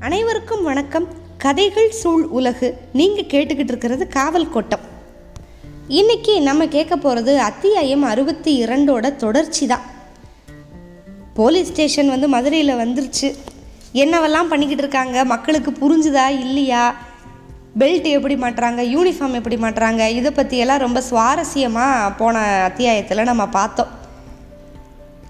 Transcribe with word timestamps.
அனைவருக்கும் 0.00 0.62
வணக்கம். 0.62 1.08
கதைகள் 1.38 1.90
சூழ் 1.90 2.22
உலகு. 2.22 2.76
நீங்கள் 2.92 3.24
கேட்டுக்கிட்டு 3.24 3.68
இருக்கிறது 3.68 4.08
காவல் 4.08 4.50
கோட்டம். 4.50 4.80
இன்னைக்கு 5.88 6.42
நம்ம 6.42 6.68
கேட்க 6.68 6.96
போகிறது 6.96 7.40
அத்தியாயம் 7.40 8.02
அறுபத்தி 8.02 8.64
இரண்டோட 8.64 9.16
தொடர்ச்சி 9.16 9.66
தான். 9.66 9.80
போலீஸ் 11.34 11.68
ஸ்டேஷன் 11.68 12.08
வந்து 12.08 12.28
மதுரையில் 12.28 12.74
வந்துருச்சு. 12.74 13.34
என்னவெல்லாம் 13.94 14.48
பண்ணிக்கிட்டு 14.48 14.82
இருக்காங்க? 14.82 15.24
மக்களுக்கு 15.24 15.70
புரிஞ்சுதா? 15.70 16.26
இல்லையா? 16.26 16.94
பெல்ட் 17.78 18.04
எப்படி 18.04 18.34
மாட்டுறாங்க? 18.34 18.96
யூனிஃபார்ம் 18.96 19.32
எப்படி 19.32 19.56
மாட்டுறாங்க? 19.56 20.08
இதை 20.08 20.30
பற்றியெல்லாம் 20.30 20.78
ரொம்ப 20.78 21.02
சுவாரஸ்யமாக 21.10 22.12
போன 22.16 22.38
அத்தியாயத்தில் 22.38 23.22
நம்ம 23.22 23.46
பார்த்தோம். 23.46 23.88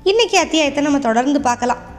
இன்றைக்கி 0.05 0.35
அத்தியாயத்தை 0.35 0.83
நம்ம 0.83 0.99
தொடர்ந்து 0.99 1.41
பார்க்கலாம். 1.41 1.99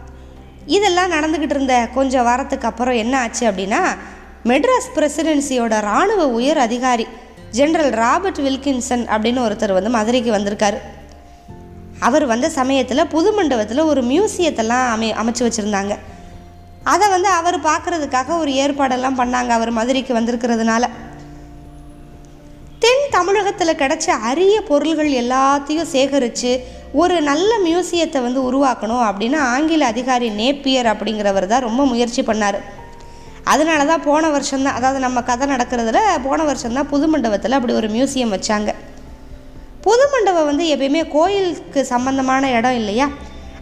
இதெல்லாம் 0.65 1.11
நடந்துக்கிட்டு 1.11 1.49
இருந்த 1.49 1.87
கொஞ்சம் 1.93 2.23
வாரத்துக்கு 2.23 2.67
அப்புறம் 2.67 2.95
என்ன 2.95 3.19
ஆச்சு 3.19 3.51
அப்படின்னா 3.51 3.97
மெட்ராஸ் 4.43 4.91
பிரசிடென்சியோட 4.95 5.77
இராணுவ 5.77 6.29
உயர் 6.29 6.57
அதிகாரி 6.57 7.07
ஜென்ரல் 7.51 7.89
ராபர்ட் 7.89 8.37
வில்கின்சன் 8.37 9.07
அப்படின்னு 9.07 9.39
ஒருத்தர் 9.41 9.73
வந்து 9.73 9.89
மதுரைக்கு 9.89 10.31
வந்திருக்காரு. 10.31 10.77
அவர் 11.99 12.25
வந்த 12.25 12.49
சமயத்தில் 12.49 13.07
புது 13.07 13.33
மண்டபத்தில் 13.33 13.79
ஒரு 13.79 14.03
மியூசியத்தெல்லாம் 14.03 14.87
அமை 14.87 15.13
அமைச்சு 15.13 15.39
வச்சுருந்தாங்க. 15.39 15.97
அதை 16.83 17.09
வந்து 17.09 17.27
அவர் 17.27 17.59
பார்க்குறதுக்காக 17.59 18.37
ஒரு 18.37 18.53
ஏற்பாடெல்லாம் 18.53 19.19
பண்ணாங்க 19.19 19.47
அவர் 19.47 19.71
மதுரைக்கு 19.71 20.19
வந்திருக்கிறதுனால. 20.19 20.87
தென் 22.79 23.07
தமிழகத்தில் 23.09 23.75
கிடைச்ச 23.75 24.09
அரிய 24.09 24.61
பொருள்கள் 24.61 25.11
எல்லாத்தையும் 25.11 25.83
சேகரித்து 25.83 26.65
ஒரு 26.93 27.21
நல்ல 27.21 27.51
மியூசியத்தை 27.65 28.21
வந்து 28.21 28.39
உருவாக்கணும் 28.49 29.03
அப்படின்னு 29.09 29.37
ஆங்கில 29.53 29.85
அதிகாரி 29.93 30.29
நேப்பியர் 30.29 30.89
அப்படிங்கிறவர் 30.93 31.47
தான் 31.47 31.65
ரொம்ப 31.67 31.85
முயற்சி 31.85 32.21
பண்ணார். 32.21 32.59
அதனால 33.43 33.85
தான் 33.85 34.03
போன 34.07 34.29
வருஷம்தான் 34.29 34.77
அதாவது 34.79 34.99
நம்ம 34.99 35.21
கதை 35.21 35.45
நடக்கிறதுல 35.53 35.99
போன 36.25 36.43
வருஷம்தான் 36.43 36.89
புது 36.93 37.07
மண்டபத்தில் 37.07 37.57
அப்படி 37.57 37.73
ஒரு 37.73 37.87
மியூசியம் 37.87 38.33
வச்சாங்க. 38.35 38.71
புது 39.85 40.05
மண்டபம் 40.13 40.45
வந்து 40.45 40.65
எப்பயுமே 40.73 41.07
கோயிலுக்கு 41.07 41.85
சம்பந்தமான 41.85 42.49
இடம் 42.57 42.79
இல்லையா? 42.81 43.07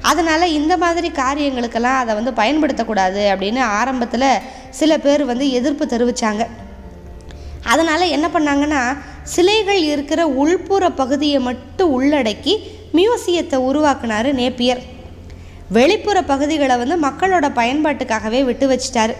அதனால் 0.02 0.53
இந்த 0.57 0.77
மாதிரி 0.77 1.07
காரியங்களுக்கெல்லாம் 1.22 2.00
அதை 2.02 2.16
வந்து 2.16 2.31
பயன்படுத்தக்கூடாது 2.31 3.23
அப்படின்னு 3.33 3.61
ஆரம்பத்தில் 3.80 4.41
சில 4.80 4.97
பேர் 4.97 5.23
வந்து 5.25 5.52
எதிர்ப்பு 5.52 5.85
தெரிவித்தாங்க 5.85 6.44
அதனால் 7.63 8.13
என்ன 8.16 8.27
பண்ணாங்கன்னா 8.33 8.81
சிலைகள் 9.23 9.81
இருக்கிற 9.94 10.27
உள்புற 10.27 10.89
பகுதியை 10.89 11.39
மட்டும் 11.39 11.94
உள்ளடக்கி 11.97 12.53
மியூசியத்தை 12.97 13.57
உருவாக்குனாரு 13.69 14.31
நேப்பியர். 14.33 14.81
வெளிப்புற 15.77 16.21
பகுதிகளை 16.23 16.75
வந்து 16.77 16.95
மக்களோட 17.07 17.47
பயன்பாட்டுக்காகவே 17.59 18.43
விட்டு 18.43 18.65
வச்சிட்டாரு. 18.71 19.15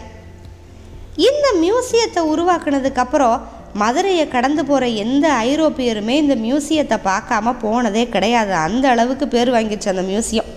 இந்த 1.16 1.48
மியூசியத்தை 1.64 2.22
உருவாக்குனதுக்கப்புறம் 2.34 3.40
மதுரையை 3.74 4.28
கடந்து 4.28 4.66
போகிற 4.66 4.88
எந்த 4.88 5.26
ஐரோப்பியருமே 5.44 6.16
இந்த 6.24 6.36
மியூசியத்தை 6.36 6.98
பார்க்காம 7.04 7.56
போனதே 7.60 8.04
கிடையாது. 8.10 8.54
அந்த 8.54 8.90
அளவுக்கு 8.90 9.28
பேர் 9.28 9.52
வாங்கிடுச்சு 9.54 9.94
அந்த 9.94 10.02
மியூசியம். 10.02 10.50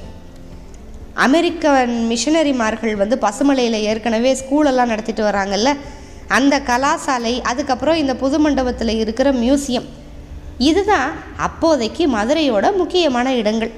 அமெரிக்கன் 1.27 1.97
மிஷனரிமார்கள் 2.11 2.95
வந்து 2.97 3.19
பசுமலையில் 3.25 3.83
ஏற்கனவே 3.89 4.31
ஸ்கூலெல்லாம் 4.35 4.93
நடத்திட்டு 4.93 5.25
வராங்கல்ல 5.25 5.73
அந்த 6.29 6.55
கலாசாலை 6.71 7.35
அதுக்கப்புறம் 7.51 7.97
இந்த 7.97 8.17
புது 8.17 8.39
மண்டபத்தில் 8.39 9.01
இருக்கிற 9.03 9.33
மியூசியம். 9.33 9.89
இதுதான் 10.59 11.13
அப்போதைக்கு 11.37 12.05
மதுரையோட 12.09 12.77
முக்கியமான 12.77 13.35
இடங்கள். 13.35 13.73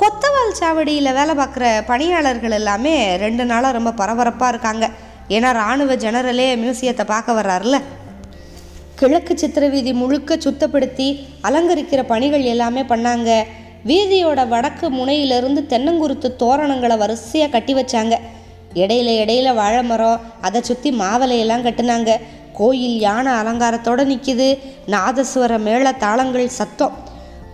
கொத்தவால் 0.00 0.58
சாவடியில் 0.60 1.16
வேலை 1.18 1.34
பார்க்குற 1.34 1.84
பணியாளர்கள் 1.86 2.50
எல்லாமே 2.50 3.16
ரெண்டு 3.16 3.44
நாளாக 3.44 3.76
ரொம்ப 3.76 3.90
பரபரப்பாக 3.92 4.52
இருக்காங்க. 4.52 4.90
ஏன்னா 5.28 5.50
இராணுவ 5.56 5.94
ஜெனரலே 5.96 6.46
மியூசியத்தை 6.62 7.04
பார்க்க 7.06 7.38
வர்றாருல 7.40 7.78
கிழக்கு 9.00 9.38
சித்திர 9.38 9.68
வீதி 9.68 9.92
முழுக்க 9.92 10.36
சுத்தப்படுத்தி 10.36 11.06
அலங்கரிக்கிற 11.48 12.00
பணிகள் 12.02 12.42
எல்லாமே 12.42 12.82
பண்ணாங்க. 12.82 13.30
வீதியோட 13.90 14.48
வடக்கு 14.48 14.90
முனையிலிருந்து 14.90 15.60
தென்னங்குருத்து 15.72 16.28
தோரணங்களை 16.42 16.96
வரிசையாக 16.96 17.52
கட்டி 17.52 17.74
வச்சாங்க. 17.74 18.16
இடையில 18.74 19.08
இடையில 19.22 19.54
வாழை 19.54 19.82
மரம் 19.82 20.20
அதை 20.40 20.60
சுற்றி 20.62 20.90
மாவலையெல்லாம் 21.00 21.64
கட்டினாங்க. 21.66 22.12
கோயில் 22.58 22.98
யானை 23.06 23.32
அலங்காரத்தோடு 23.40 24.04
நிற்கிது 24.10 24.48
நாதஸ்வர 24.94 25.52
மேள 25.66 25.92
தாளங்கள் 26.04 26.56
சத்தம். 26.58 26.96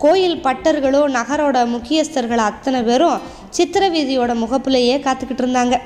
கோயில் 0.03 0.43
பட்டர்களும் 0.47 1.15
நகரோட 1.19 1.59
முக்கியஸ்தர்கள் 1.75 2.43
அத்தனை 2.49 2.81
பேரும் 2.89 3.23
சித்திர 3.57 3.85
வீதியோட 3.95 4.33
முகப்புலையே 4.43 4.97
காத்துக்கிட்டு 5.07 5.45
இருந்தாங்க. 5.45 5.77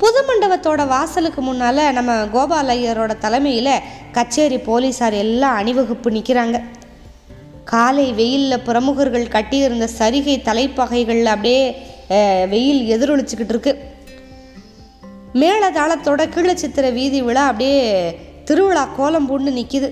புது 0.00 0.20
மண்டபத்தோட 0.28 0.82
வாசலுக்கு 0.92 1.40
முன்னால் 1.48 1.82
நம்ம 1.98 2.12
கோபால் 2.34 2.72
ஐயரோட 2.74 3.12
தலைமையில் 3.24 3.74
கச்சேரி 4.16 4.58
போலீஸார் 4.68 5.16
எல்லாம் 5.24 5.58
அணிவகுப்பு 5.60 6.10
நிற்கிறாங்க 6.16 6.58
காலை 7.72 8.06
வெயிலில் 8.20 8.64
பிரமுகர்கள் 8.66 9.32
கட்டியிருந்த 9.34 9.86
சரிகை 9.98 10.36
தலைப்பகைகள் 10.48 11.22
அப்படியே 11.34 11.62
வெயில் 12.52 12.82
எதிரொலிச்சுக்கிட்டு 12.94 13.54
இருக்குது 13.54 13.90
மேளதாளத்தோட 15.40 16.22
கீழச்சித்திர 16.34 16.92
வீதி 16.92 17.22
விழா 17.22 17.46
அப்படியே 17.46 17.84
திருவிழா 18.44 18.84
கோலம் 18.96 19.26
பூண்டு 19.26 19.50
நிற்கிது 19.50 19.88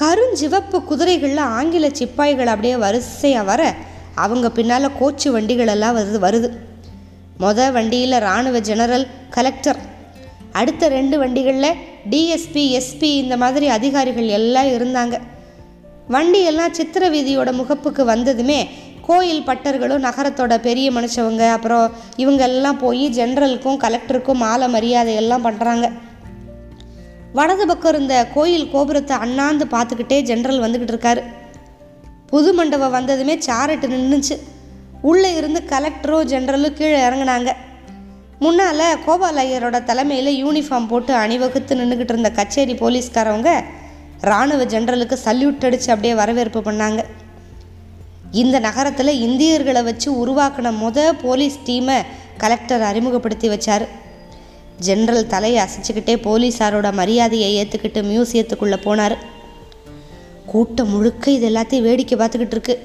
கருஞ்சிவப்பு 0.00 0.78
குதிரைகளில் 0.88 1.42
ஆங்கில 1.58 1.88
சிப்பாய்கள் 1.90 2.46
அப்படியே 2.46 2.76
வரிசையாக 2.76 3.44
வர 3.44 3.74
அவங்க 4.14 4.50
பின்னால் 4.50 4.96
கோச்சு 5.00 5.28
வண்டிகள் 5.30 5.66
எல்லாம் 5.66 5.96
வருது 5.96 6.18
வருது. 6.26 6.48
மொத 7.40 7.72
வண்டியில் 7.72 8.16
இராணுவ 8.18 8.58
ஜெனரல் 8.60 9.06
கலெக்டர். 9.30 9.80
அடுத்த 10.52 10.88
ரெண்டு 10.88 11.18
வண்டிகளில் 11.18 11.78
டிஎஸ்பி 12.10 12.64
எஸ்பி 12.80 13.10
இந்த 13.22 13.36
மாதிரி 13.36 13.68
அதிகாரிகள் 13.68 14.28
எல்லாம் 14.38 14.66
இருந்தாங்க. 14.66 15.14
வண்டியெல்லாம் 16.10 16.70
சித்திர 16.70 17.08
வீதியோட 17.10 17.52
முகப்புக்கு 17.52 18.04
வந்ததுமே 18.04 18.68
கோயில் 19.06 19.46
பட்டர்களும் 19.46 20.04
நகரத்தோட 20.06 20.54
பெரிய 20.66 20.88
மனுஷவங்க 20.90 21.44
அப்புறம் 21.50 21.86
இவங்க 22.16 22.42
எல்லாம் 22.50 22.78
போய் 22.78 23.04
ஜென்ரலுக்கும் 23.18 23.80
கலெக்டருக்கும் 23.84 24.42
மாலை 24.44 24.68
மரியாதை 24.68 25.14
எல்லாம் 25.22 25.46
பண்ணுறாங்க 25.46 25.86
வலது 27.38 27.64
பக்கம் 27.66 27.92
இருந்த 27.92 28.14
கோயில் 28.34 28.70
கோபுரத்தை 28.72 29.14
அண்ணாந்து 29.24 29.64
பார்த்துக்கிட்டே 29.72 30.18
ஜென்ரல் 30.30 30.62
வந்துக்கிட்டு 30.64 30.94
இருக்காரு. 30.94 31.22
புது 32.30 32.50
மண்டபம் 32.52 32.94
வந்ததுமே 32.96 33.34
சாரட்டு 33.46 33.86
நின்றுச்சு 33.94 34.36
உள்ளே 35.10 35.30
இருந்து 35.34 35.60
கலெக்டரும் 35.72 36.28
ஜென்ரலும் 36.32 36.76
கீழே 36.78 36.98
இறங்குனாங்க. 37.06 37.50
முன்னால் 38.44 38.84
கோபால் 39.06 39.40
ஐயரோட 39.42 39.76
தலைமையில் 39.90 40.30
யூனிஃபார்ம் 40.42 40.88
போட்டு 40.92 41.12
அணிவகுத்து 41.14 41.78
நின்றுக்கிட்டு 41.80 42.14
இருந்த 42.14 42.30
கச்சேரி 42.30 42.76
போலீஸ்காரவங்க 42.82 43.50
இராணுவ 44.28 44.64
ஜென்ரலுக்கு 44.74 45.18
சல்யூட் 45.26 45.66
அடித்து 45.68 45.92
அப்படியே 45.94 46.14
வரவேற்பு 46.22 46.60
பண்ணாங்க. 46.60 47.02
இந்த 48.42 48.56
நகரத்தில் 48.58 49.20
இந்தியர்களை 49.26 49.82
வச்சு 49.82 50.08
உருவாக்கின 50.22 50.70
முத 50.82 50.98
போலீஸ் 51.22 51.58
டீமை 51.66 51.98
கலெக்டர் 52.38 52.82
அறிமுகப்படுத்தி 52.82 53.48
வச்சார். 53.48 53.84
ஜென்ரல் 54.86 55.30
தலையை 55.34 55.60
அசைச்சிக்கிட்டே 55.64 56.14
போலீஸாரோட 56.26 56.92
மரியாதையை 56.92 57.50
ஏற்றுக்கிட்டு 57.58 58.00
மியூசியத்துக்குள்ளே 58.10 58.78
போனார். 58.86 59.16
கூட்டம் 60.46 60.90
முழுக்க 60.90 61.30
இது 61.30 61.48
எல்லாத்தையும் 61.50 61.86
வேடிக்கை 61.88 62.18
பார்த்துக்கிட்டு 62.18 62.56
இருக்கு. 62.56 62.76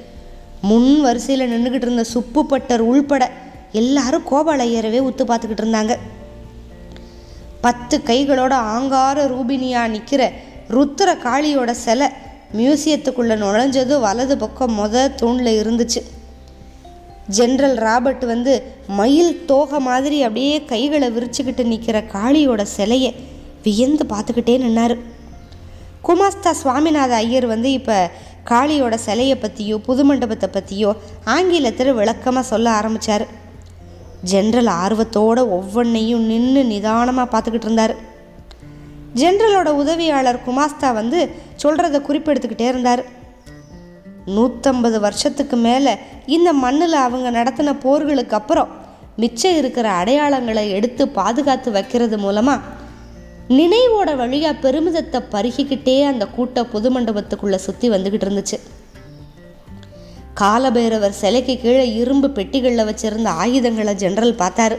முன் 0.62 1.02
வரிசையில் 1.02 1.52
நின்றுக்கிட்டு 1.52 1.88
இருந்த 1.88 2.04
சுப்பு 2.04 2.46
பட்டர் 2.46 2.82
உள்பட 2.82 3.32
எல்லாரும் 3.72 4.28
கோபால 4.32 4.64
ஐயரவே 4.70 5.00
உத்து 5.10 5.26
பார்த்துக்கிட்டு 5.26 5.66
இருந்தாங்க. 5.66 5.96
பத்து 7.62 7.96
கைகளோட 8.06 8.54
ஆங்கார 8.74 9.26
ரூபினியா 9.28 9.82
நிற்கிற 9.88 10.32
ருத்ர 10.76 11.10
காளியோட 11.26 11.72
சிலை 11.86 12.08
மியூசியத்துக்குள்ளே 12.58 13.36
நுழைஞ்சது 13.44 13.94
வலது 14.06 14.36
பக்கம் 14.38 14.78
மொத 14.80 15.04
தூணில் 15.16 15.52
இருந்துச்சு. 15.62 16.02
ஜென்ரல் 17.38 17.76
ராபர்ட் 17.86 18.24
வந்து 18.26 18.54
மயில் 19.00 19.34
தோகை 19.46 19.80
மாதிரி 19.80 20.18
அப்படியே 20.24 20.56
கைகளை 20.72 21.10
விரிச்சுக்கிட்டு 21.10 21.64
நிற்கிற 21.64 21.98
காளியோட 22.14 22.62
சிலையை 22.78 23.12
வியந்து 23.64 24.04
பார்த்துக்கிட்டே 24.14 24.56
நின்னார். 24.66 24.96
குமாஸ்தா 26.08 26.52
சுவாமிநாத 26.64 27.12
ஐயர் 27.26 27.48
வந்து 27.54 27.72
இப்போ 27.72 27.98
காளியோட 28.50 28.96
சிலையை 28.96 29.36
பற்றியோ 29.36 29.78
புது 29.88 30.04
மண்டபத்தை 30.04 30.50
பற்றியோ 30.50 30.92
ஆங்கிலத்தில் 31.36 31.98
விளக்கமாக 32.00 32.50
சொல்ல 32.52 32.70
ஆரம்பித்தார் 32.72 33.26
ஜென்ரல் 34.32 34.72
ஆர்வத்தோட 34.84 35.40
ஒவ்வொன்றையும் 35.58 36.26
நின்று 36.26 36.64
நிதானமாக 36.64 37.28
பார்த்துக்கிட்டு 37.34 37.68
இருந்தார். 37.70 37.94
ஜென்ரலோட 39.16 39.70
உதவியாளர் 39.82 40.44
குமாஸ்தா 40.48 40.90
வந்து 40.94 41.20
சொல்கிறத 41.64 41.98
குறிப்பெடுத்துக்கிட்டே 42.08 42.68
இருந்தார். 42.72 43.02
நூற்றம்பது 44.36 44.98
வருஷத்துக்கு 45.06 45.58
மேலே 45.68 45.94
இந்த 46.36 46.50
மண்ணில் 46.64 46.98
அவங்க 47.06 47.30
நடத்தின 47.38 47.74
போர்களுக்கு 47.86 48.36
அப்புறம் 48.40 48.74
மிச்சம் 49.22 49.58
இருக்கிற 49.62 49.88
அடையாளங்களை 50.02 50.66
எடுத்து 50.78 51.04
பாதுகாத்து 51.18 51.70
வைக்கிறது 51.78 52.18
மூலமாக 52.18 52.78
நினைவோட 53.60 54.10
வழியாக 54.16 54.62
பெருமிதத்தை 54.64 55.20
பருகிக்கிட்டே 55.34 55.96
அந்த 56.10 56.26
கூட்ட 56.36 56.64
பொது 56.74 56.90
மண்டபத்துக்குள்ளே 56.96 57.60
சுற்றி 57.66 57.88
வந்துக்கிட்டு 57.90 58.28
இருந்துச்சு. 58.28 58.58
காலபைரவர் 60.42 61.20
சிலைக்கு 61.22 61.56
கீழே 61.64 61.86
இரும்பு 62.02 62.28
பெட்டிகளில் 62.38 62.88
வச்சிருந்த 62.90 63.30
ஆயுதங்களை 63.44 63.94
ஜெனரல் 64.04 64.40
பார்த்தாரு. 64.42 64.78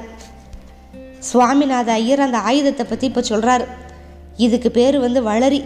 சுவாமிநாத 1.30 1.88
ஐயர் 2.02 2.24
அந்த 2.26 2.38
ஆயுதத்தை 2.50 2.86
பற்றி 2.86 3.06
இப்போ 3.10 3.22
சொல்கிறாரு 3.30 3.66
இதுக்கு 4.46 4.70
பேர் 4.70 4.98
வந்து 4.98 5.22
வளரி. 5.22 5.60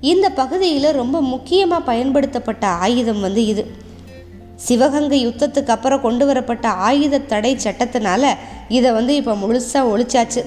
இந்த 0.00 0.26
பகுதியில் 0.30 0.96
ரொம்ப 0.98 1.20
முக்கியமாக 1.20 1.86
பயன்படுத்தப்பட்ட 1.88 2.66
ஆயுதம் 2.66 3.20
வந்து 3.20 3.46
இது. 3.46 3.62
சிவகங்கை 4.56 5.18
யுத்தத்துக்கு 5.26 5.72
அப்புறம் 5.74 6.00
கொண்டு 6.00 6.26
வரப்பட்ட 6.26 6.68
ஆயுத 6.68 7.18
தடை 7.18 7.56
சட்டத்தினால 7.64 8.32
இதை 8.68 8.92
வந்து 8.92 9.14
இப்போ 9.16 9.34
முழுசாக 9.34 9.90
ஒழிச்சாச்சு. 9.92 10.42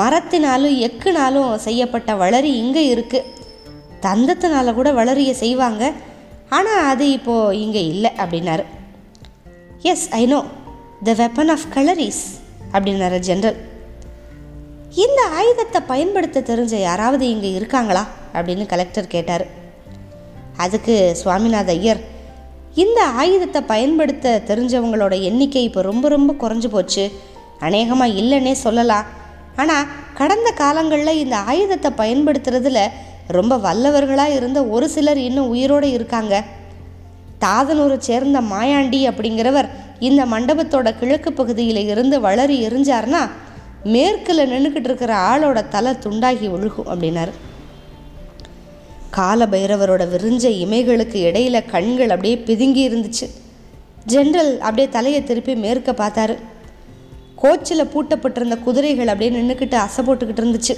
மரத்தினாலும் 0.00 0.76
எக்குனாலும் 0.88 1.56
செய்யப்பட்ட 1.56 2.14
வளரி 2.14 2.52
இங்கே 2.62 2.84
இருக்குது 2.94 3.28
தந்தத்தினால 4.00 4.74
கூட 4.74 4.92
வளரியை 4.92 5.34
செய்வாங்க. 5.34 5.92
ஆனால் 6.48 6.86
அது 6.92 7.10
இப்போது 7.10 7.58
இங்கே 7.60 7.86
இல்லை 7.86 8.10
அப்படின்னாரு. 8.18 8.64
Yes 9.82 10.06
I 10.20 10.26
know 10.26 10.44
the 11.04 11.12
weapon 11.12 11.52
of 11.56 11.68
calories 11.74 12.24
அப்படின்னாரு 12.72 13.18
ஜென்ரல் 13.28 13.58
இந்த 15.04 15.20
ஆயுதத்தை 15.38 15.80
பயன்படுத்த 15.80 16.40
தெரிஞ்ச 16.40 16.74
யாராவது 16.80 17.28
இங்கே 17.28 17.52
இருக்காங்களா? 17.52 18.06
அப்படின்னு 18.34 18.66
கலெக்டர் 18.66 19.12
கேட்டார். 19.14 19.44
அதுக்கு 20.56 20.94
சுவாமிநாத 21.22 21.70
ஐயர் 21.78 22.00
இந்த 22.74 23.00
ஆயுதத்தை 23.20 23.60
பயன்படுத்த 23.62 24.42
தெரிஞ்சவங்களோட 24.48 25.14
எண்ணிக்கை 25.28 25.62
இப்போ 25.64 25.82
ரொம்ப 25.82 26.08
ரொம்ப 26.08 26.32
குறைஞ்சு 26.42 26.66
போச்சு. 26.66 27.04
அநேகமாக 27.58 28.16
இல்லைன்னே 28.20 28.52
சொல்லலாம். 28.66 29.08
ஆனால் 29.56 29.88
கடந்த 30.14 30.48
காலங்களில் 30.62 31.20
இந்த 31.22 31.36
ஆயுதத்தை 31.50 31.90
பயன்படுத்துறதுல 31.96 32.80
ரொம்ப 33.38 33.56
வல்லவர்களாக 33.56 34.36
இருந்த 34.36 34.60
ஒரு 34.64 34.86
சிலர் 34.88 35.18
இன்னும் 35.18 35.48
உயிரோடு 35.48 35.90
இருக்காங்க. 35.90 36.44
தாதனூரை 37.44 37.96
சேர்ந்த 37.98 38.38
மாயாண்டி 38.40 39.00
அப்படிங்கிறவர் 39.10 39.68
இந்த 40.08 40.22
மண்டபத்தோட 40.24 40.88
கிழக்கு 40.98 41.32
பகுதியில் 41.32 41.80
இருந்து 41.88 42.16
வளரி 42.20 42.56
எரிஞ்சார்னா 42.68 43.22
மேற்கில் 43.94 44.50
நின்றுக்கிட்டு 44.52 44.88
இருக்கிற 44.88 45.12
ஆளோட 45.30 45.58
தலை 45.68 45.92
துண்டாகி 46.04 46.48
ஒழுகும் 46.56 46.90
அப்படின்னாரு. 46.92 47.32
கால 49.10 49.46
பைரவரோட 49.46 50.02
விரிஞ்ச 50.14 50.44
இமைகளுக்கு 50.64 51.18
இடையில 51.28 51.70
கண்கள் 51.70 52.10
அப்படியே 52.10 52.36
பிதுங்கி 52.46 52.82
இருந்துச்சு. 52.90 53.30
ஜென்ரல் 54.08 54.58
அப்படியே 54.58 54.88
தலையை 54.88 55.24
திருப்பி 55.24 55.54
மேற்க 55.54 55.92
பார்த்தாரு. 55.92 56.36
கோச்சில் 57.42 57.90
பூட்டப்பட்டிருந்த 57.94 58.56
குதிரைகள் 58.56 59.06
அப்படியே 59.06 59.40
நின்றுக்கிட்டு 59.40 59.74
அசை 59.74 60.04
போட்டுக்கிட்டு 60.04 60.42
இருந்துச்சு. 60.44 60.76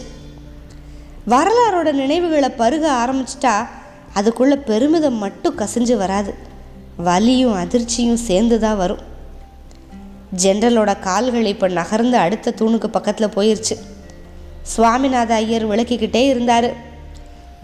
வரலாறோட 1.28 1.92
நினைவுகளை 1.92 2.48
பருக 2.48 2.84
ஆரம்பிச்சிட்டா 2.92 3.66
அதுக்குள்ள 4.14 4.54
பெருமிதம் 4.54 5.14
மட்டும் 5.14 5.58
கசிஞ்சு 5.58 5.96
வராது. 5.96 6.34
வலியும் 6.96 7.56
அதிர்ச்சியும் 7.56 8.14
சேர்ந்து 8.14 8.58
தான் 8.58 8.76
வரும். 8.76 8.98
ஜென்ரலோட 10.42 11.00
கால்கள் 11.00 11.44
இப்போ 11.44 11.68
நகர்ந்து 11.68 12.16
அடுத்த 12.16 12.54
தூணுக்கு 12.58 12.86
பக்கத்தில் 12.86 13.34
போயிருச்சு. 13.36 13.76
சுவாமிநாத 14.76 15.30
ஐயர் 15.30 15.68
விளக்கிக்கிட்டே 15.68 16.28
இருந்தார். 16.28 16.90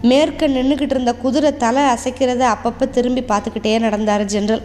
மேற்க 0.01 0.47
நின்றுக்கிட்டு 0.47 0.89
இருந்த 0.89 1.13
குதிரை 1.13 1.57
தலை 1.57 1.83
அசைக்கிறத 1.83 2.43
அப்பப்போ 2.53 2.89
திரும்பி 2.89 3.21
பார்த்துக்கிட்டே 3.21 3.79
நடந்தார் 3.79 4.25
ஜென்ரல். 4.25 4.61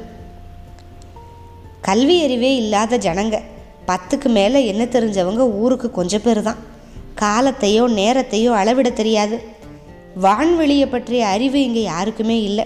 கல்வி 1.80 2.22
அறிவே 2.22 2.56
இல்லாத 2.56 2.98
ஜனங்க. 2.98 3.40
பத்துக்கு 3.86 4.28
மேலே 4.28 4.66
என்ன 4.66 4.84
தெரிஞ்சவங்க 4.84 5.38
ஊருக்கு 5.38 5.90
கொஞ்சம் 5.90 6.22
பேர் 6.22 6.42
தான் 6.42 6.56
காலத்தையோ 7.20 7.84
நேரத்தையோ 8.00 8.52
அளவிட 8.52 8.90
தெரியாது. 8.90 9.42
வான்வெளியை 10.22 10.86
பற்றிய 10.90 11.26
அறிவு 11.26 11.62
இங்கே 11.62 11.82
யாருக்குமே 11.82 12.42
இல்லை. 12.42 12.64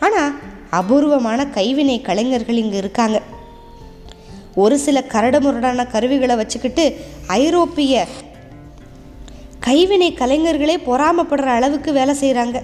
ஆனால் 0.00 0.38
அபூர்வமான 0.70 1.46
கைவினை 1.46 2.00
கலைஞர்கள் 2.00 2.56
இங்கே 2.56 2.76
இருக்காங்க. 2.76 3.20
ஒரு 4.54 4.78
சில 4.78 5.04
கரடுமுரடான 5.08 5.90
கருவிகளை 5.90 6.36
வச்சுக்கிட்டு 6.36 6.96
ஐரோப்பிய 7.26 8.06
கைவினை 9.66 10.08
கலைஞர்களே 10.20 10.76
பொறாமப்படுற 10.86 11.48
அளவுக்கு 11.58 11.90
வேலை 11.98 12.14
செய்கிறாங்க 12.20 12.58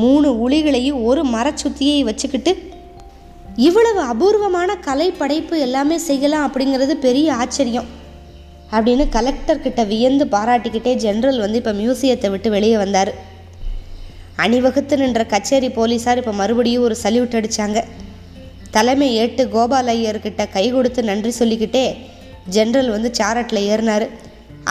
மூணு 0.00 0.28
உளிகளையும் 0.44 0.98
ஒரு 1.04 1.22
மரச்சுத்தியை 1.34 2.00
வச்சுக்கிட்டு 2.08 2.52
இவ்வளவு 3.68 4.00
அபூர்வமான 4.12 4.76
கலை 4.86 5.08
படைப்பு 5.10 5.54
எல்லாமே 5.66 5.96
செய்யலாம் 6.08 6.44
அப்படிங்கிறது 6.46 6.94
பெரிய 7.06 7.32
ஆச்சரியம். 7.42 7.88
அப்படின்னு 8.72 9.04
கலெக்டர்கிட்ட 9.16 9.80
வியந்து 9.86 10.24
பாராட்டிக்கிட்டே 10.34 10.92
ஜென்ரல் 11.04 11.40
வந்து 11.44 11.60
இப்போ 11.60 11.72
மியூசியத்தை 11.72 12.28
விட்டு 12.30 12.50
வெளியே 12.50 12.76
வந்தார். 12.76 13.12
அணிவகுத்து 14.44 14.96
நின்ற 14.96 15.22
கச்சேரி 15.24 15.68
போலீஸார் 15.78 16.20
இப்போ 16.22 16.32
மறுபடியும் 16.32 16.84
ஒரு 16.88 16.96
சல்யூட் 17.02 17.36
அடித்தாங்க 17.38 17.80
தலைமை 18.76 19.08
ஏட்டு 19.22 19.42
கோபால் 19.54 19.90
ஐயர்கிட்ட 19.96 20.42
கை 20.56 20.66
கொடுத்து 20.70 21.02
நன்றி 21.10 21.32
சொல்லிக்கிட்டே 21.40 21.86
ஜென்ரல் 22.56 22.90
வந்து 22.96 23.10
சாரட்டில் 23.18 23.66
ஏறினார். 23.72 24.06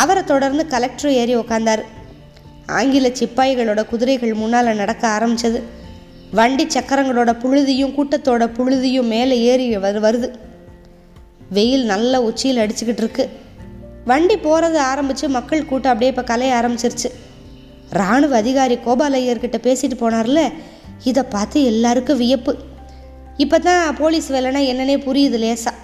அவரை 0.02 0.24
தொடர்ந்து 0.24 0.64
கலெக்டர் 0.74 1.18
ஏறி 1.22 1.34
உக்காந்தார். 1.36 1.84
ஆங்கில 2.78 3.08
சிப்பாய்களோட 3.20 3.82
குதிரைகள் 3.92 4.40
முன்னால் 4.42 4.80
நடக்க 4.82 5.04
ஆரம்பிச்சது. 5.16 5.60
வண்டி 6.38 6.66
சக்கரங்களோட 6.66 7.32
புழுதியும் 7.44 7.96
கூட்டத்தோட 7.98 8.44
புழுதியும் 8.58 9.12
மேலே 9.14 9.36
ஏறி 9.52 9.66
வரு 9.86 10.00
வருது. 10.06 10.28
வெயில் 11.58 11.86
நல்ல 11.92 12.22
உச்சியில் 12.28 12.62
அடிச்சுக்கிட்டு 12.64 13.04
இருக்கு. 13.04 13.24
வண்டி 14.06 14.36
போகிறது 14.38 14.78
ஆரம்பித்து 14.92 15.26
மக்கள் 15.38 15.70
கூட்டம் 15.72 15.94
அப்படியே 15.94 16.12
இப்போ 16.14 16.26
கலைய 16.32 16.52
ஆரம்பிச்சிருச்சு. 16.60 17.10
இராணுவ 17.98 18.36
அதிகாரி 18.44 18.76
கோபாலையர்கிட்ட 18.86 19.58
பேசிட்டு 19.68 19.96
போனார்ல 20.02 20.42
இதை 21.10 21.24
பார்த்து 21.36 21.60
எல்லாருக்கும் 21.72 22.22
வியப்பு. 22.24 22.54
இப்போ 23.44 23.58
தான் 23.68 23.84
போலீஸ் 24.02 24.28
வேலைன்னா 24.36 24.62
என்னன்னே 24.72 24.98
புரியுது 25.06 25.38
லேசாக 25.44 25.76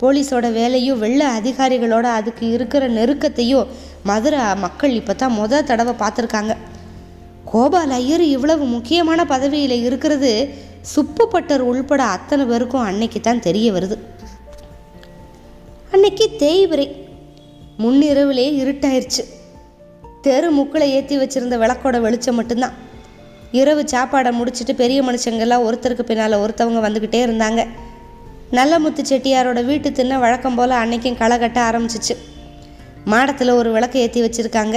போலீஸோட 0.00 0.46
வேலையும் 0.52 1.02
வெள்ள 1.04 1.20
அதிகாரிகளோட 1.38 2.06
அதுக்கு 2.18 2.44
இருக்கிற 2.50 2.88
நெருக்கத்தையும் 2.88 3.68
மதுரை 4.10 4.40
மக்கள் 4.64 4.96
இப்போ 5.00 5.14
தான் 5.14 5.36
முத 5.40 5.62
தடவை 5.70 5.94
பார்த்துருக்காங்க. 6.02 6.54
கோபால் 7.50 7.94
ஐயர் 7.98 8.24
இவ்வளவு 8.34 8.64
முக்கியமான 8.64 9.20
பதவியில் 9.32 9.76
இருக்கிறது 9.86 10.32
சுப்புப்பட்டர் 10.94 11.62
உள்பட 11.70 12.02
அத்தனை 12.16 12.44
பேருக்கும் 12.46 12.86
அன்னைக்கு 12.88 13.20
தான் 13.20 13.44
தெரிய 13.46 13.66
வருது. 13.72 13.96
அன்னைக்கு 15.92 16.26
தேய்பிரை 16.42 16.86
முன்னிரவிலே 17.82 18.46
இருட்டாயிருச்சு. 18.62 19.22
தெரு 20.26 20.48
முக்களை 20.58 20.88
ஏற்றி 20.96 21.16
வச்சிருந்த 21.20 21.56
விளக்கோட 21.62 21.96
வெளிச்சம் 22.00 22.38
மட்டும்தான். 22.40 22.76
இரவு 23.60 23.82
சாப்பாடை 23.94 24.30
முடிச்சுட்டு 24.40 24.74
பெரிய 24.82 25.00
மனுஷங்கெல்லாம் 25.02 25.64
ஒருத்தருக்கு 25.68 26.04
பின்னால் 26.10 26.42
ஒருத்தவங்க 26.42 26.80
வந்துக்கிட்டே 26.86 27.20
இருந்தாங்க. 27.26 27.62
நல்லமுத்து 28.56 29.02
செட்டியாரோட 29.02 29.64
வீட்டு 29.64 29.92
தின்ன 29.92 30.18
வழக்கம் 30.18 30.54
போல் 30.54 30.70
அன்னைக்கும் 30.70 31.16
களை 31.16 31.38
கட்ட 31.38 31.58
ஆரம்பிச்சிச்சு. 31.70 32.14
மாடத்தில் 33.04 33.50
ஒரு 33.50 33.72
விளக்கு 33.72 33.98
ஏற்றி 34.00 34.20
வச்சுருக்காங்க. 34.22 34.76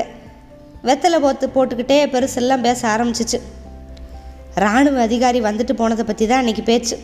வெத்தலை 0.84 1.20
போத்து 1.20 1.48
போட்டுக்கிட்டே 1.48 1.98
பெருசெல்லாம் 2.14 2.62
பேச 2.62 2.80
ஆரம்பிச்சிச்சு. 2.88 3.40
இராணுவ 4.56 5.02
அதிகாரி 5.02 5.42
வந்துட்டு 5.42 5.74
போனதை 5.74 6.06
பற்றி 6.06 6.28
தான் 6.28 6.42
அன்றைக்கி 6.44 6.64
பேச்சு. 6.64 6.98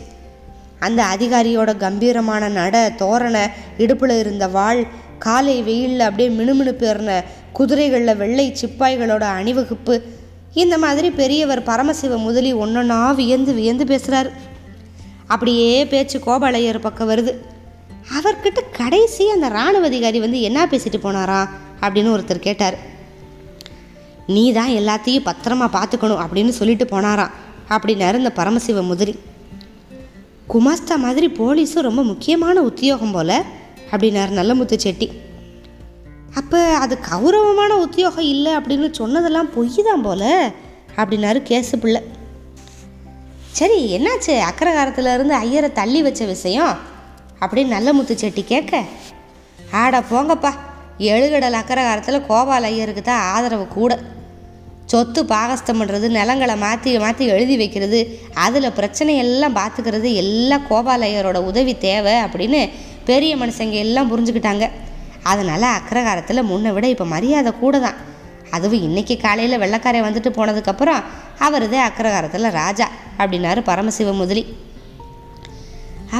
அந்த 0.79 1.03
அதிகாரியோட 1.03 1.77
கம்பீரமான 1.77 2.49
நட 2.49 2.89
தோரணை 3.01 3.43
இடுப்பில் 3.77 4.19
இருந்த 4.19 4.47
வாள் 4.47 4.81
காலை 5.17 5.63
வெயிலில் 5.63 5.99
அப்படியே 5.99 6.29
மினுமினுப்பு 6.29 7.21
குதிரைகளில் 7.51 8.17
வெள்ளை 8.17 8.53
சிப்பாய்களோட 8.61 9.23
அணிவகுப்பு 9.39 9.95
இந்த 10.53 10.77
மாதிரி 10.77 11.09
பெரியவர் 11.09 11.61
பரமசிவ 11.63 12.17
முதலி 12.17 12.53
ஒன்றொன்னா 12.53 13.15
வியந்து 13.15 13.53
வியந்து 13.53 13.85
பேசுகிறாரு 13.85 14.31
அப்படியே 15.27 15.85
பேச்சு 15.85 16.19
கோபாலையர் 16.19 16.79
பக்கம் 16.79 17.09
வருது. 17.09 17.33
அவர்கிட்ட 18.17 18.61
கடைசி 18.71 19.29
அந்த 19.29 19.47
இராணுவ 19.47 19.85
அதிகாரி 19.85 20.19
வந்து 20.19 20.41
என்ன 20.41 20.65
பேசிட்டு 20.65 20.99
போனாரா 21.03 21.49
அப்படின்னு 21.81 22.13
ஒருத்தர் 22.15 22.39
கேட்டார். 22.39 22.77
நீ 24.27 24.51
தான் 24.51 24.69
எல்லாத்தையும் 24.69 25.27
பத்திரமா 25.29 25.67
பார்த்துக்கணும் 25.67 26.23
அப்படின்னு 26.23 26.49
சொல்லிட்டு 26.49 26.85
போனாராம் 26.85 27.31
அப்படின்னாரு 27.69 28.13
இந்த 28.13 28.31
பரமசிவ 28.35 28.81
முதிரி. 28.81 29.17
குமாஸ்தா 30.49 30.95
மாதிரி 30.95 31.27
போலீஸும் 31.27 31.87
ரொம்ப 31.87 32.03
முக்கியமான 32.03 32.61
உத்தியோகம் 32.61 33.11
போல 33.11 33.43
அப்படின்னாரு 33.91 34.31
நல்லமுத்து 34.31 34.77
செட்டி. 34.77 35.11
அப்போ 36.33 36.77
அது 36.77 36.97
கௌரவமான 36.99 37.77
உத்தியோகம் 37.77 38.23
இல்லை 38.23 38.55
அப்படின்னு 38.55 38.91
சொன்னதெல்லாம் 38.91 39.49
பொய் 39.53 39.75
தான் 39.83 40.01
போல 40.01 40.51
அப்படின்னாரு 40.95 41.41
கேசு 41.49 41.75
பிள்ளை. 41.79 42.01
சரி 43.57 43.79
என்னாச்சு? 43.95 44.33
அக்கரகாரத்துல 44.49 45.13
இருந்து 45.13 45.33
ஐயரை 45.33 45.71
தள்ளி 45.71 46.01
வச்ச 46.01 46.25
விஷயம்? 46.25 46.77
அப்படின்னு 47.41 47.73
நல்லமுத்து 47.75 48.13
செட்டி 48.15 48.43
கேட்க 48.43 48.81
ஆடா 49.81 49.99
போங்கப்பா. 50.11 50.51
எழுகடல் 51.11 51.59
அக்கரகாரத்தில் 51.59 52.25
கோபால் 52.25 52.67
ஐயருக்கு 52.69 53.01
தான் 53.01 53.25
ஆதரவு 53.33 53.65
கூட. 53.67 53.93
சொத்து 54.85 55.25
பாகஸ்தம் 55.25 55.79
பண்ணுறது 55.79 56.07
நிலங்களை 56.07 56.55
மாற்றி 56.55 56.97
மாற்றி 56.97 57.25
எழுதி 57.27 57.57
வைக்கிறது 57.57 57.99
அதில் 58.45 58.75
பிரச்சனையெல்லாம் 58.79 59.57
பார்த்துக்கிறது 59.59 60.09
எல்லாம் 60.13 60.67
கோபால் 60.67 61.05
ஐயரோட 61.09 61.37
உதவி 61.51 61.75
தேவை 61.77 62.15
அப்படின்னு 62.25 62.61
பெரிய 63.05 63.35
மனுஷங்க 63.37 63.77
எல்லாம் 63.85 64.11
புரிஞ்சுக்கிட்டாங்க. 64.11 64.67
அதனால் 65.23 65.67
அக்கரகாரத்தில் 65.77 66.49
முன்னை 66.51 66.73
விட 66.73 66.87
இப்போ 66.87 67.05
மரியாதை 67.05 67.53
கூட 67.59 67.79
தான். 67.79 67.99
அதுவும் 68.55 68.85
இன்னைக்கு 68.87 69.15
காலையில் 69.25 69.61
வெள்ளக்காரை 69.63 70.01
வந்துட்டு 70.05 70.29
போனதுக்கப்புறம் 70.37 71.01
அவர் 71.45 71.65
தான் 71.73 71.87
அக்ரகாரத்தில் 71.89 72.55
ராஜா 72.59 72.87
அப்படின்னாரு 73.19 73.61
பரமசிவ 73.69 74.13
முதலி. 74.21 74.43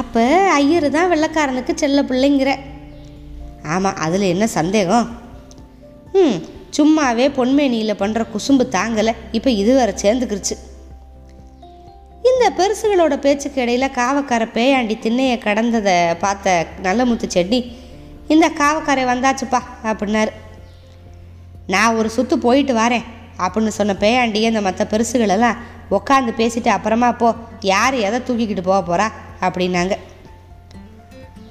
அப்போ 0.00 0.24
ஐயர் 0.60 0.88
தான் 0.96 1.10
வெள்ளக்காரனுக்கு 1.12 1.72
செல்ல 1.82 2.02
பிள்ளைங்கிற. 2.10 2.52
ஆமாம் 3.74 4.00
அதில் 4.04 4.32
என்ன 4.32 4.46
சந்தேகம்? 4.58 5.06
ம் 6.20 6.38
சும்மாவே 6.76 7.26
பொன்மேனியில் 7.38 8.00
பண்ணுற 8.02 8.22
குசும்பு 8.32 8.64
தாங்கலை 8.76 9.12
இப்போ 9.36 9.50
இது 9.62 9.72
வேற 9.78 9.90
சேர்ந்துக்கிருச்சு. 10.02 10.56
இந்த 12.30 12.44
பெருசுகளோட 12.58 13.14
பேச்சுக்கு 13.24 13.60
இடையில் 13.64 13.94
காவக்கார 13.98 14.42
பேயாண்டி 14.56 14.96
திண்ணையை 15.04 15.36
கடந்ததை 15.46 15.96
பார்த்த 16.24 16.54
நல்லமுத்து 16.86 17.26
செட்டி 17.36 17.60
இந்த 18.34 18.46
காவக்காரை 18.60 19.04
வந்தாச்சுப்பா 19.12 19.60
அப்படின்னாரு. 19.90 20.32
நான் 21.66 21.96
ஒரு 21.96 22.10
சுற்று 22.10 22.38
போயிட்டு 22.38 22.74
வரேன் 22.74 23.02
அப்படின்னு 23.38 23.68
சொன்ன 23.68 23.96
பேயாண்டியே 24.00 24.42
இந்த 24.42 24.60
மற்ற 24.60 24.86
பெருசுகளெல்லாம் 24.90 25.56
உட்காந்து 25.90 26.32
பேசிட்டு 26.36 26.68
அப்புறமா 26.68 27.12
போ 27.12 27.34
யார் 27.60 27.94
எதை 27.94 28.20
தூக்கிக்கிட்டு 28.20 28.62
போக 28.62 28.96
போகிறா 28.96 29.12
அப்படின்னாங்க. 29.44 29.96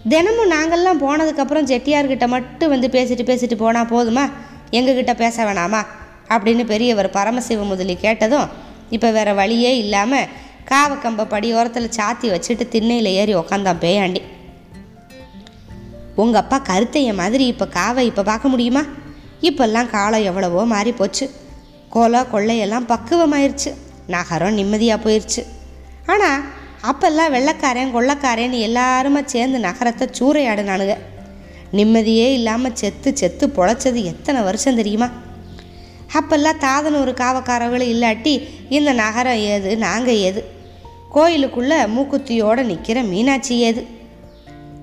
தினமும் 0.09 0.51
நாங்கள்லாம் 0.51 1.03
போனதுக்கப்புறம் 1.07 1.65
செட்டியார்கிட்ட 1.65 2.27
மட்டும் 2.27 2.69
வந்து 2.69 2.87
பேசிட்டு 2.87 3.25
பேசிட்டு 3.25 3.55
போனால் 3.55 3.85
போதுமா? 3.85 4.31
எங்ககிட்ட 4.71 5.13
பேச 5.13 5.43
வேணாமா? 5.43 5.85
அப்படின்னு 6.29 6.65
பெரியவர் 6.65 7.09
பரமசிவ 7.09 7.63
முதலி 7.63 7.95
கேட்டதும் 7.95 8.49
இப்போ 8.89 9.11
வேறு 9.11 9.35
வழியே 9.35 9.77
இல்லாமல் 9.77 10.27
காவக்கம்ப 10.71 11.23
படியோரத்தில் 11.23 11.91
சாத்தி 11.95 12.21
வச்சுட்டு 12.21 12.67
திண்ணையில் 12.67 13.05
ஏறி 13.05 13.35
உக்காந்தான் 13.35 13.81
பேயாண்டி. 13.81 14.21
உங்கள் 16.15 16.41
அப்பா 16.41 16.61
கருத்தைய 16.69 17.13
மாதிரி 17.13 17.47
இப்போ 17.47 17.67
காவை 17.67 17.99
இப்போ 17.99 18.23
பார்க்க 18.23 18.47
முடியுமா? 18.47 18.83
இப்போல்லாம் 19.47 19.89
காலம் 19.89 20.27
எவ்வளவோ 20.29 20.65
மாறி 20.65 20.91
போச்சு 20.91 21.25
கொள்ளையெல்லாம் 21.95 22.89
பக்குவமாயிருச்சு. 22.91 23.71
நகரம் 24.07 24.53
நிம்மதியாக 24.53 25.03
போயிடுச்சு 25.03 25.41
ஆனால் 26.05 26.39
அப்போல்லாம் 26.89 27.33
வெள்ளைக்காரன் 27.35 27.93
கொள்ளைக்காரன் 27.95 28.55
எல்லாருமா 28.67 29.21
சேர்ந்து 29.25 29.59
நகரத்தை 29.59 30.05
சூறையாடுனானுங்க. 30.19 30.95
நிம்மதியே 31.71 32.33
இல்லாமல் 32.33 32.75
செத்து 32.75 33.09
செத்து 33.17 33.45
பொழைச்சது 33.47 33.99
எத்தனை 34.03 34.41
வருஷம் 34.41 34.75
தெரியுமா? 34.75 35.07
அப்போல்லாம் 36.17 36.61
தாதனூர் 36.65 37.11
காவக்காரர்களும் 37.21 37.91
இல்லாட்டி 37.93 38.33
இந்த 38.69 38.93
நகரம் 38.93 39.41
ஏது 39.53 39.77
நாங்கள் 39.77 40.21
ஏது? 40.27 40.41
கோயிலுக்குள்ளே 41.09 41.79
மூக்குத்தியோடு 41.95 42.63
நிற்கிற 42.63 43.03
மீனாட்சி 43.03 43.55
ஏது? 43.59 43.83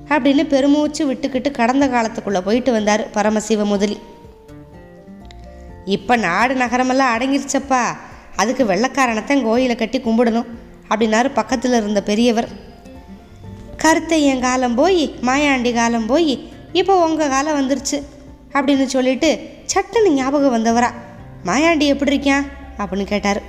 அப்படின்னு 0.08 0.44
பெருமூச்சு 0.46 1.02
விட்டுக்கிட்டு 1.12 1.50
கடந்த 1.50 1.86
காலத்துக்குள்ளே 1.88 2.40
போயிட்டு 2.40 2.72
வந்தார் 2.72 3.10
பரமசிவ 3.10 3.64
முதலி. 3.64 3.98
இப்போ 5.84 6.16
நாடு 6.16 6.54
நகரமெல்லாம் 6.54 7.14
அடங்கிருச்சப்பா. 7.16 7.84
அதுக்கு 8.36 8.64
வெள்ளக்காரனத்தான் 8.64 9.42
கோயிலை 9.42 9.76
கட்டி 9.76 10.00
கும்பிடணும் 10.00 10.46
அப்படின்னாரு 10.90 11.30
பக்கத்தில் 11.34 11.72
இருந்த 11.72 12.02
பெரியவர். 12.02 12.48
கருத்தையன் 13.76 14.40
காலம் 14.40 14.74
போய் 14.74 15.14
மாயாண்டி 15.22 15.74
காலம் 15.74 16.06
போய் 16.06 16.52
இப்போ 16.72 17.04
உங்கள் 17.04 17.28
காலம் 17.28 17.58
வந்துருச்சு 17.60 18.02
அப்படின்னு 18.52 18.84
சொல்லிட்டு 18.84 19.48
சட்டுன்னு 19.74 20.08
ஞாபகம் 20.08 20.54
வந்தவரா. 20.56 20.90
மாயாண்டி 21.44 21.86
எப்படி 21.86 22.10
இருக்கியான்? 22.10 22.46
அப்படின்னு 22.78 23.04
கேட்டார். 23.04 23.42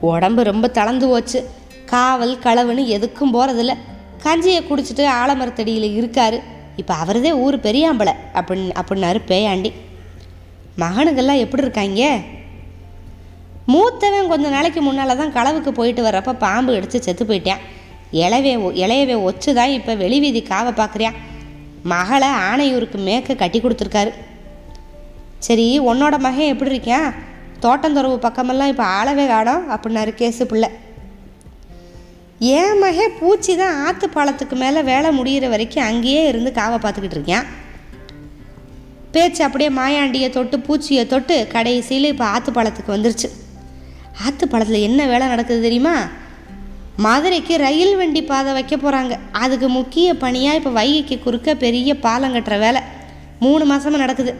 உடம்பு 0.00 0.42
ரொம்ப 0.42 0.68
தளர்ந்து 0.68 1.08
போச்சு. 1.08 1.48
காவல் 1.86 2.38
களவுன்னு 2.38 2.80
எதுக்கும் 2.80 3.34
போகிறதில்ல 3.34 3.74
கஞ்சியை 4.22 4.62
குடிச்சிட்டு 4.62 5.06
ஆலமரத்தடியில் 5.06 6.02
இருக்காரு. 6.02 6.40
இப்போ 6.76 6.94
அவரதே 6.94 7.32
ஊர் 7.32 7.58
பெரியாம்பளை 7.58 8.12
அப்படின்னு 8.34 8.70
அப்படின்னாரு 8.74 9.20
பேயாண்டி. 9.26 9.72
மகனுக்கெல்லாம் 10.82 11.42
எப்படி 11.44 11.64
இருக்காங்க? 11.64 12.02
மூத்தவன் 13.72 14.30
கொஞ்ச 14.32 14.46
நாளைக்கு 14.54 14.80
முன்னால் 14.86 15.20
தான் 15.20 15.36
களவுக்கு 15.36 15.70
போயிட்டு 15.78 16.02
வர்றப்ப 16.06 16.34
பாம்பு 16.44 16.76
அடித்து 16.78 16.98
செத்து 17.06 17.24
போயிட்டான். 17.30 17.62
இளவே 18.24 18.52
இளையவே 18.82 19.16
ஒச்சு 19.28 19.50
தான் 19.58 19.74
இப்போ 19.78 19.92
வெளிவீதி 20.02 20.42
காவை 20.50 20.72
பார்க்குறியான் 20.80 21.18
மகளை 21.92 22.30
ஆனையூருக்கு 22.50 22.98
மேக்க 23.08 23.34
கட்டி 23.42 23.58
கொடுத்துருக்காரு. 23.60 24.12
சரி 25.46 25.66
உன்னோட 25.90 26.14
மகன் 26.26 26.52
எப்படி 26.52 26.72
இருக்கியான் 26.72 27.10
தோட்டந்துறவு 27.64 28.16
பக்கமெல்லாம் 28.24 28.72
இப்போ 28.72 28.84
ஆளவே 28.98 29.24
காடும் 29.32 29.62
அப்படின்னாரு 29.74 30.12
கேசு 30.20 30.44
பிள்ளை. 30.50 30.68
என் 32.56 32.80
மகன் 32.84 33.14
பூச்சி 33.20 33.52
தான் 33.60 33.76
ஆற்று 33.84 34.06
பாலத்துக்கு 34.14 34.56
மேலே 34.62 34.80
வேலை 34.90 35.10
முடிகிற 35.18 35.48
வரைக்கும் 35.52 35.88
அங்கேயே 35.90 36.22
இருந்து 36.30 36.50
காவை 36.58 36.78
பார்த்துக்கிட்டு 36.82 37.18
இருக்கேன். 37.18 37.46
பேச்சு 39.14 39.44
அப்படியே 39.44 39.70
மாயாண்டியை 39.78 40.28
தொட்டு 40.30 40.56
பூச்சியை 40.66 41.04
தொட்டு 41.06 41.36
கடைசியில் 41.54 42.12
இப்போ 42.12 42.24
ஆற்றுப்பாலத்துக்கு 42.34 42.94
வந்துருச்சு. 42.96 43.28
ஆற்றுப்பாலத்தில் 44.24 44.86
என்ன 44.88 45.06
வேலை 45.12 45.26
நடக்குது 45.26 45.60
தெரியுமா? 45.62 45.94
மதுரைக்கு 47.04 47.54
ரயில் 47.56 47.96
வண்டி 47.96 48.20
பாதை 48.22 48.52
வைக்க 48.52 48.74
போகிறாங்க 48.76 49.14
அதுக்கு 49.42 49.68
முக்கிய 49.68 50.14
பணியாக 50.14 50.58
இப்போ 50.60 50.70
வைகைக்கு 50.70 51.16
குறுக்க 51.24 51.54
பெரிய 51.64 51.90
பாலம் 52.04 52.34
கட்டுற 52.34 52.56
வேலை. 52.58 52.80
மூணு 53.44 53.64
மாதமாக 53.72 54.02
நடக்குது. 54.04 54.34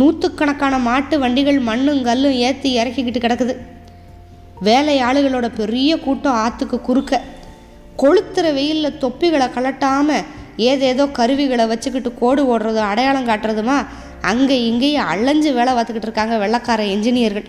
நூற்றுக்கணக்கான 0.00 0.74
மாட்டு 0.78 1.14
வண்டிகள் 1.18 1.58
மண்ணும் 1.68 2.02
கல்லும் 2.02 2.38
ஏற்றி 2.46 2.68
இறக்கிக்கிட்டு 2.80 3.20
கிடக்குது. 3.24 3.56
வேலை 4.68 4.94
ஆளுகளோட 5.08 5.46
பெரிய 5.60 5.92
கூட்டம் 5.98 6.38
ஆற்றுக்கு 6.44 6.78
குறுக்க. 6.80 7.20
கொளுத்துற 8.02 8.46
வெயிலில் 8.58 8.98
தொப்பிகளை 9.02 9.46
கலட்டாமல் 9.56 10.26
ஏதேதோ 10.56 11.06
கருவிகளை 11.06 11.66
வச்சுக்கிட்டு 11.66 12.14
கோடு 12.14 12.58
ஓடுறதும் 12.58 12.90
அடையாளம் 12.90 13.28
காட்டுறதுமா? 13.28 13.86
அங்கே 14.20 14.66
இங்கேயும் 14.66 15.06
அலைஞ்சு 15.06 15.52
வேலை 15.52 15.74
பார்த்துக்கிட்டு 15.74 16.08
இருக்காங்க 16.08 16.36
வெள்ளக்கார 16.36 16.80
என்ஜினியர்கள் 16.94 17.48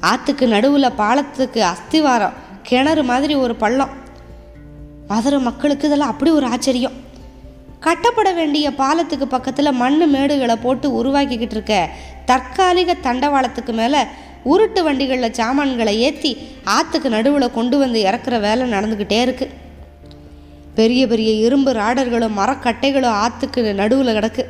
ஆற்றுக்கு 0.00 0.46
நடுவில் 0.46 0.96
பாலத்துக்கு 0.96 1.62
அஸ்திவாரம் 1.62 2.36
கிணறு 2.62 3.04
மாதிரி 3.04 3.34
ஒரு 3.34 3.54
பள்ளம். 3.54 3.90
மதுரை 5.08 5.38
மக்களுக்கு 5.38 5.86
இதெல்லாம் 5.86 6.08
அப்படி 6.08 6.30
ஒரு 6.30 6.46
ஆச்சரியம். 6.46 6.96
கட்டப்பட 7.80 8.32
வேண்டிய 8.32 8.70
பாலத்துக்கு 8.74 9.26
பக்கத்தில் 9.26 9.72
மண் 9.72 10.02
மேடுகளை 10.14 10.56
போட்டு 10.62 11.02
உருவாக்கிக்கிட்டு 11.02 11.56
இருக்க 11.56 11.88
தற்காலிக 12.24 12.96
தண்டவாளத்துக்கு 13.02 13.72
மேலே 13.72 14.00
உருட்டு 14.44 14.82
வண்டிகளில் 14.82 15.36
சாமான்களை 15.40 16.00
ஏற்றி 16.00 16.46
ஆற்றுக்கு 16.64 17.08
நடுவில் 17.08 17.50
கொண்டு 17.50 17.78
வந்து 17.78 18.02
இறக்குற 18.04 18.40
வேலை 18.40 18.72
நடந்துக்கிட்டே 18.72 19.20
இருக்குது 19.26 19.54
பெரிய 20.78 21.02
பெரிய 21.12 21.30
இரும்பு 21.46 21.70
ராடர்களும் 21.72 22.36
மரக்கட்டைகளும் 22.40 23.16
ஆற்றுக்கு 23.22 23.60
நடுவில் 23.74 24.14
கிடக்கு. 24.16 24.42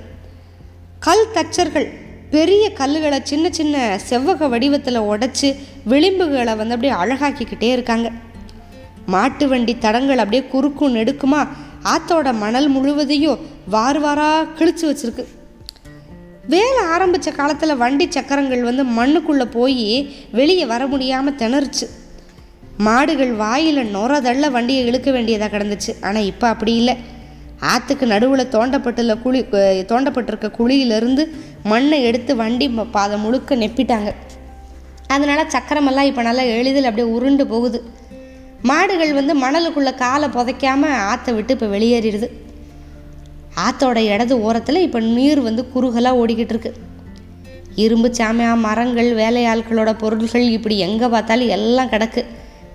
கல் 1.07 1.31
தச்சர்கள் 1.35 1.87
பெரிய 2.31 2.65
கல்லுகளை 2.79 3.19
சின்ன 3.23 3.47
சின்ன 3.59 3.99
செவ்வக 4.09 4.49
வடிவத்தில் 4.49 5.07
உடைச்சி 5.11 5.49
விளிம்புகளை 5.91 6.55
வந்து 6.61 6.75
அப்படியே 6.77 6.95
அழகாக்கிக்கிட்டே 7.03 7.69
இருக்காங்க. 7.77 8.09
மாட்டு 9.07 9.49
வண்டி 9.49 9.75
தடங்கள் 9.79 10.23
அப்படியே 10.25 10.43
குறுக்கும் 10.49 10.97
நெடுக்குமா 10.97 11.41
ஆத்தோட 11.93 12.35
மணல் 12.35 12.69
முழுவதையும் 12.69 13.39
வார் 13.75 14.01
வாராக 14.03 14.49
கிழிச்சு 14.59 14.87
வச்சிருக்கு. 14.91 15.25
வேலை 16.55 16.83
ஆரம்பித்த 16.95 17.31
காலத்தில் 17.31 17.81
வண்டி 17.83 18.07
சக்கரங்கள் 18.11 18.69
வந்து 18.69 18.85
மண்ணுக்குள்ளே 18.99 19.47
போய் 19.59 19.89
வெளியே 20.33 20.67
வர 20.75 20.83
முடியாமல் 20.87 21.41
திணறுச்சு. 21.41 21.87
மாடுகள் 22.87 23.33
வாயில் 23.43 23.81
நொறதள்ள 23.95 24.49
வண்டியை 24.57 24.83
இழுக்க 24.89 25.09
வேண்டியதாக 25.15 25.51
கிடந்துச்சு. 25.55 25.93
ஆனால் 26.07 26.29
இப்போ 26.33 26.47
அப்படி 26.55 26.73
இல்லை. 26.81 26.95
ஆற்றுக்கு 27.71 28.05
நடுவில் 28.13 28.53
தோண்டப்பட்டுள்ள 28.55 29.15
குழி 29.23 29.41
தோண்டப்பட்டிருக்க 29.93 30.49
குழியிலிருந்து 30.59 31.23
மண்ணை 31.71 31.99
எடுத்து 32.09 32.33
வண்டி 32.43 32.67
பாதை 32.97 33.17
முழுக்க 33.25 33.57
நெப்பிட்டாங்க. 33.63 34.11
அதனால் 35.15 35.53
சக்கரமெல்லாம் 35.55 36.09
இப்போ 36.11 36.23
நல்லா 36.29 36.45
எளிதில் 36.59 36.89
அப்படியே 36.91 37.09
உருண்டு 37.17 37.45
போகுது. 37.53 37.79
மாடுகள் 38.71 39.13
வந்து 39.19 39.33
மணலுக்குள்ளே 39.45 39.93
காலை 40.05 40.29
புதைக்காம 40.37 40.91
ஆற்றை 41.11 41.33
விட்டு 41.35 41.55
இப்போ 41.57 41.69
வெளியேறிடுது. 41.75 42.29
ஆற்றோட 43.67 43.99
இடது 44.15 44.35
ஓரத்தில் 44.47 44.85
இப்போ 44.87 45.01
நீர் 45.17 45.41
வந்து 45.49 45.63
குறுகலாக 45.75 46.21
ஓடிக்கிட்டு 46.23 46.55
இருக்கு. 46.55 46.73
இரும்பு 47.85 48.09
சாமியா 48.19 48.53
மரங்கள் 48.67 49.11
வேலையாட்களோட 49.23 49.91
பொருள்கள் 50.03 50.47
இப்படி 50.57 50.77
எங்கே 50.87 51.09
பார்த்தாலும் 51.15 51.53
எல்லாம் 51.57 51.93
கிடக்கு. 51.95 52.23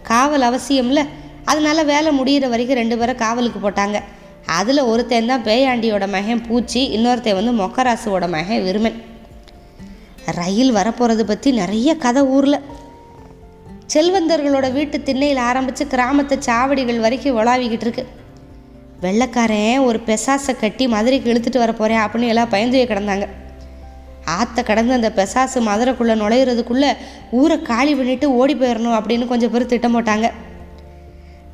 காவல் 0.03 0.45
அவசியம்ல. 0.49 1.01
அதனால 1.45 1.83
வேலை 1.83 2.09
முடியிற 2.19 2.49
வரைக்கும் 2.49 2.77
ரெண்டு 2.77 2.97
பேரை 2.97 3.15
காவலுக்கு 3.15 3.69
போட்டாங்க. 3.69 3.99
அதில் 4.45 4.81
ஒருத்தன் 4.81 5.25
தான் 5.25 5.43
பேயாண்டியோட 5.43 6.07
மகன் 6.07 6.41
பூச்சி 6.47 6.81
இன்னொருத்தன் 6.97 7.39
வந்து 7.39 7.53
மொக்கராசுவோட 7.63 8.29
மகன் 8.29 8.63
விருமன். 8.63 8.97
ரயில் 10.25 10.71
வரப்போகிறது 10.71 11.25
பற்றி 11.25 11.51
நிறைய 11.51 11.95
கதை 11.95 12.23
ஊரில். 12.23 12.59
செல்வந்தர்களோட 13.93 14.71
வீட்டு 14.71 15.03
திண்ணையில் 15.03 15.37
ஆரம்பித்து 15.37 15.85
கிராமத்து 15.85 16.35
சாவடிகள் 16.45 16.99
வரைக்கும் 16.99 17.37
உலாவிக்கிட்டு 17.37 17.85
இருக்கு. 17.87 18.07
வெள்ளைக்காரன் 19.01 19.79
ஒரு 19.79 20.01
பெசாசை 20.05 20.59
கட்டி 20.59 20.87
மதுரைக்கு 20.87 21.33
இழுத்துட்டு 21.33 21.57
வர 21.57 21.73
போகிறேன் 21.73 22.03
அப்படின்னு 22.03 22.31
எல்லாம் 22.33 22.49
பயந்து 22.49 22.85
கிடந்தாங்க. 22.89 23.27
ஆற்ற 24.25 24.63
கடந்து 24.63 24.93
அந்த 24.93 25.11
பெசாசு 25.15 25.57
மதுரைக்குள்ளே 25.57 26.15
நுழையிறதுக்குள்ளே 26.15 26.97
ஊரை 27.31 27.61
காலி 27.61 27.93
பண்ணிவிட்டு 27.95 28.25
ஓடி 28.25 28.55
போயிடணும் 28.55 28.97
அப்படின்னு 28.99 29.27
கொஞ்சம் 29.27 29.51
பேர் 29.51 29.65
திட்டம் 29.65 29.95
போட்டாங்க 29.95 30.31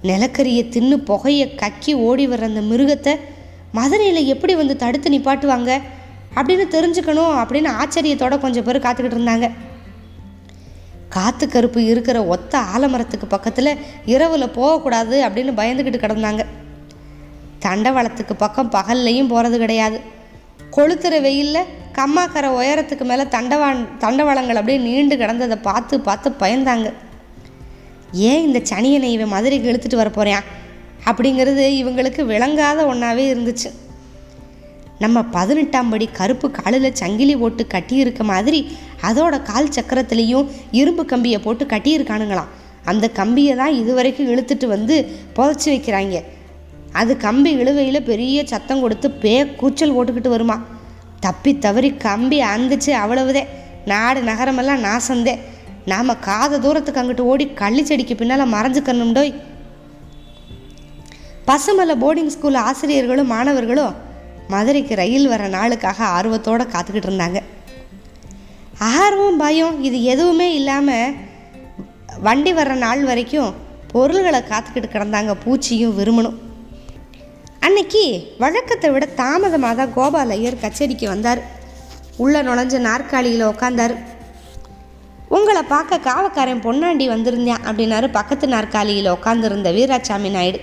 நிலக்கரியை 0.04 0.64
தின்னு 0.66 0.96
புகையை 0.96 1.56
கக்கி 1.56 1.94
ஓடி 1.94 2.28
வர்ற 2.28 2.42
அந்த 2.42 2.62
மிருகத்தை 2.62 3.20
மதுரையில் 3.72 4.26
எப்படி 4.26 4.56
வந்து 4.56 4.76
தடுத்து 4.76 5.10
நிப்பாட்டுவாங்க 5.10 5.82
அப்படின்னு 6.36 6.66
தெரிஞ்சுக்கணும் 6.76 7.34
அப்படின்னு 7.42 7.70
ஆச்சரியத்தோட 7.82 8.40
கொஞ்சம் 8.40 8.64
பேர் 8.64 8.80
காத்துக்கிட்டு 8.80 9.18
இருந்தாங்க. 9.18 9.52
காத்து 11.10 11.50
கருப்பு 11.50 11.86
இருக்கிற 11.86 12.26
ஒத்த 12.26 12.60
ஆலமரத்துக்கு 12.78 13.26
பக்கத்தில் 13.30 13.78
இரவில் 14.06 14.50
போகக்கூடாது 14.50 15.28
அப்படின்னு 15.28 15.54
பயந்துக்கிட்டு 15.60 16.02
கிடந்தாங்க. 16.02 16.46
தண்டவாளத்துக்கு 17.62 18.34
பக்கம் 18.38 18.72
பகல்லையும் 18.72 19.28
போகிறது 19.28 19.58
கிடையாது. 19.58 20.00
கொளுத்துற 20.72 21.22
வெயிலில் 21.22 21.66
கம்மாக்கரை 22.00 22.50
உயரத்துக்கு 22.60 23.06
மேலே 23.12 23.24
தண்டவான் 23.36 23.80
தண்டவாளங்கள் 24.04 24.60
அப்படியே 24.60 24.80
நீண்டு 24.88 25.16
கிடந்ததை 25.22 25.58
பார்த்து 25.68 25.96
பார்த்து 26.08 26.30
பயந்தாங்க. 26.44 26.88
ஏன் 28.30 28.46
இந்த 28.48 28.60
சனியனை 28.70 29.10
இவன் 29.16 29.34
மதுரைக்கு 29.34 29.70
இழுத்துட்டு 29.72 30.02
வர 30.02 30.10
போகிறான் 30.18 30.48
அப்படிங்கிறது 31.10 31.66
இவங்களுக்கு 31.82 32.22
விளங்காத 32.32 32.80
ஒன்றாவே 32.92 33.26
இருந்துச்சு. 33.34 33.70
நம்ம 35.04 35.18
பதினெட்டாம் 35.36 35.92
படி 35.92 36.06
கருப்பு 36.20 36.48
காலில் 36.52 36.98
சங்கிலி 37.02 37.36
போட்டு 37.42 37.66
கட்டியிருக்க 37.74 38.24
மாதிரி 38.32 38.60
அதோட 39.10 39.36
கால் 39.50 39.76
சக்கரத்துலேயும் 39.78 40.50
இரும்பு 40.80 41.04
கம்பியை 41.12 41.40
போட்டு 41.46 41.66
கட்டியிருக்கானுங்களாம். 41.66 42.50
அந்த 42.92 43.06
கம்பியை 43.20 43.54
தான் 43.62 43.78
இதுவரைக்கும் 43.82 44.30
இழுத்துட்டு 44.34 44.68
வந்து 44.76 44.96
புதைச்சி 45.38 45.70
வைக்கிறாங்க. 45.74 46.18
அது 47.02 47.14
கம்பி 47.28 47.52
இழுவையில் 47.62 48.08
பெரிய 48.12 48.44
சத்தம் 48.52 48.84
கொடுத்து 48.84 49.08
பே 49.24 49.34
கூச்சல் 49.62 49.96
போட்டுக்கிட்டு 49.96 50.36
வருமா? 50.36 50.58
தப்பி 51.20 51.52
தவறி 51.58 51.90
கம்பி 51.94 52.42
அந்துச்சு 52.42 52.92
அவ்வளவுதே. 53.04 53.44
நாடு 53.86 54.22
நகரமெல்லாம் 54.22 54.84
நாசந்தே. 54.88 55.36
நாம் 55.86 56.20
காத 56.20 56.60
தூரத்துக்கு 56.60 57.02
அங்கிட்டு 57.02 57.30
ஓடி 57.32 57.46
கள்ளிச்செடிக்கு 57.56 58.16
பின்னால் 58.16 58.54
மறைஞ்சுக்கணும்டோய் 58.54 59.32
பசுமலை 61.48 61.96
போர்டிங் 62.04 62.34
ஸ்கூல் 62.36 62.58
ஆசிரியர்களும் 62.68 63.32
மாணவர்களும் 63.34 63.96
மதுரைக்கு 64.48 64.96
ரயில் 64.96 65.28
வர 65.28 65.48
நாளுக்காக 65.48 66.04
ஆர்வத்தோடு 66.18 66.64
காத்துக்கிட்டு 66.64 67.10
இருந்தாங்க. 67.10 67.40
ஆர்வம் 68.80 69.38
பயம் 69.38 69.84
இது 69.84 70.04
எதுவுமே 70.04 70.54
இல்லாமல் 70.54 71.16
வண்டி 72.22 72.54
வர்ற 72.54 72.76
நாள் 72.76 73.04
வரைக்கும் 73.04 73.56
பொருள்களை 73.92 74.40
காத்துக்கிட்டு 74.40 74.90
கிடந்தாங்க 74.94 75.34
பூச்சியும் 75.46 75.98
விரும்பணும் 76.00 76.38
அன்னைக்கு 77.60 78.36
வழக்கத்தை 78.38 78.90
விட 78.90 79.06
தாமதமாக 79.06 79.76
தான் 79.76 79.94
கோபால் 79.94 80.30
ஐயர் 80.30 80.60
கச்சேரிக்கு 80.60 81.08
வந்தார். 81.08 81.42
உள்ளே 82.18 82.40
நுழைஞ்ச 82.40 82.78
நாற்காலியில் 82.78 83.46
உட்காந்தார் 83.46 83.96
உங்களை 85.30 85.62
பார்க்க 85.64 85.98
காவக்காரன் 85.98 86.62
பொன்னாண்டி 86.62 87.06
வந்திருந்தேன் 87.08 87.62
அப்படின்னாரு 87.66 88.12
பக்கத்து 88.12 88.48
நாற்காலியில் 88.48 89.12
உட்காந்துருந்த 89.12 89.74
வீராசாமி 89.74 90.30
நாயுடு. 90.30 90.60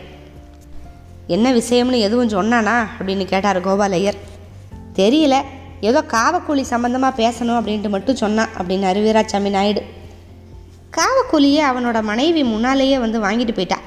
என்ன 1.27 1.53
விஷயம்னு 1.53 1.99
எதுவும் 1.99 2.29
சொன்னானா? 2.29 2.87
அப்படின்னு 2.99 3.25
கேட்டார் 3.25 3.61
கோபாலையர் 3.61 4.19
தெரியல. 4.95 5.43
ஏதோ 5.81 6.05
காவக்கூலி 6.09 6.65
சம்மந்தமாக 6.71 7.19
பேசணும் 7.21 7.59
அப்படின்ட்டு 7.61 7.89
மட்டும் 7.89 8.17
சொன்னான் 8.17 8.49
அப்படின்னாரு 8.59 9.01
வீராசாமி 9.07 9.51
நாயுடு. 9.51 9.83
காவக்கூலியை 10.97 11.63
அவனோட 11.71 12.03
மனைவி 12.03 12.45
முன்னாலேயே 12.45 12.99
வந்து 12.99 13.19
வாங்கிட்டு 13.21 13.53
போயிட்டா. 13.53 13.79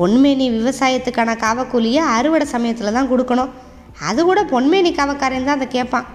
பொன்மேனி 0.00 0.46
விவசாயத்துக்கான 0.56 1.30
காவக்கூலியை 1.44 2.02
அறுவடை 2.16 2.46
சமயத்தில் 2.54 2.96
தான் 2.98 3.10
கொடுக்கணும். 3.12 3.50
அது 4.08 4.20
கூட 4.28 4.40
பொன்மேனி 4.52 4.90
காவக்காரன் 4.98 5.48
தான் 5.48 5.58
அதை 5.58 5.68
கேட்பான். 5.76 6.06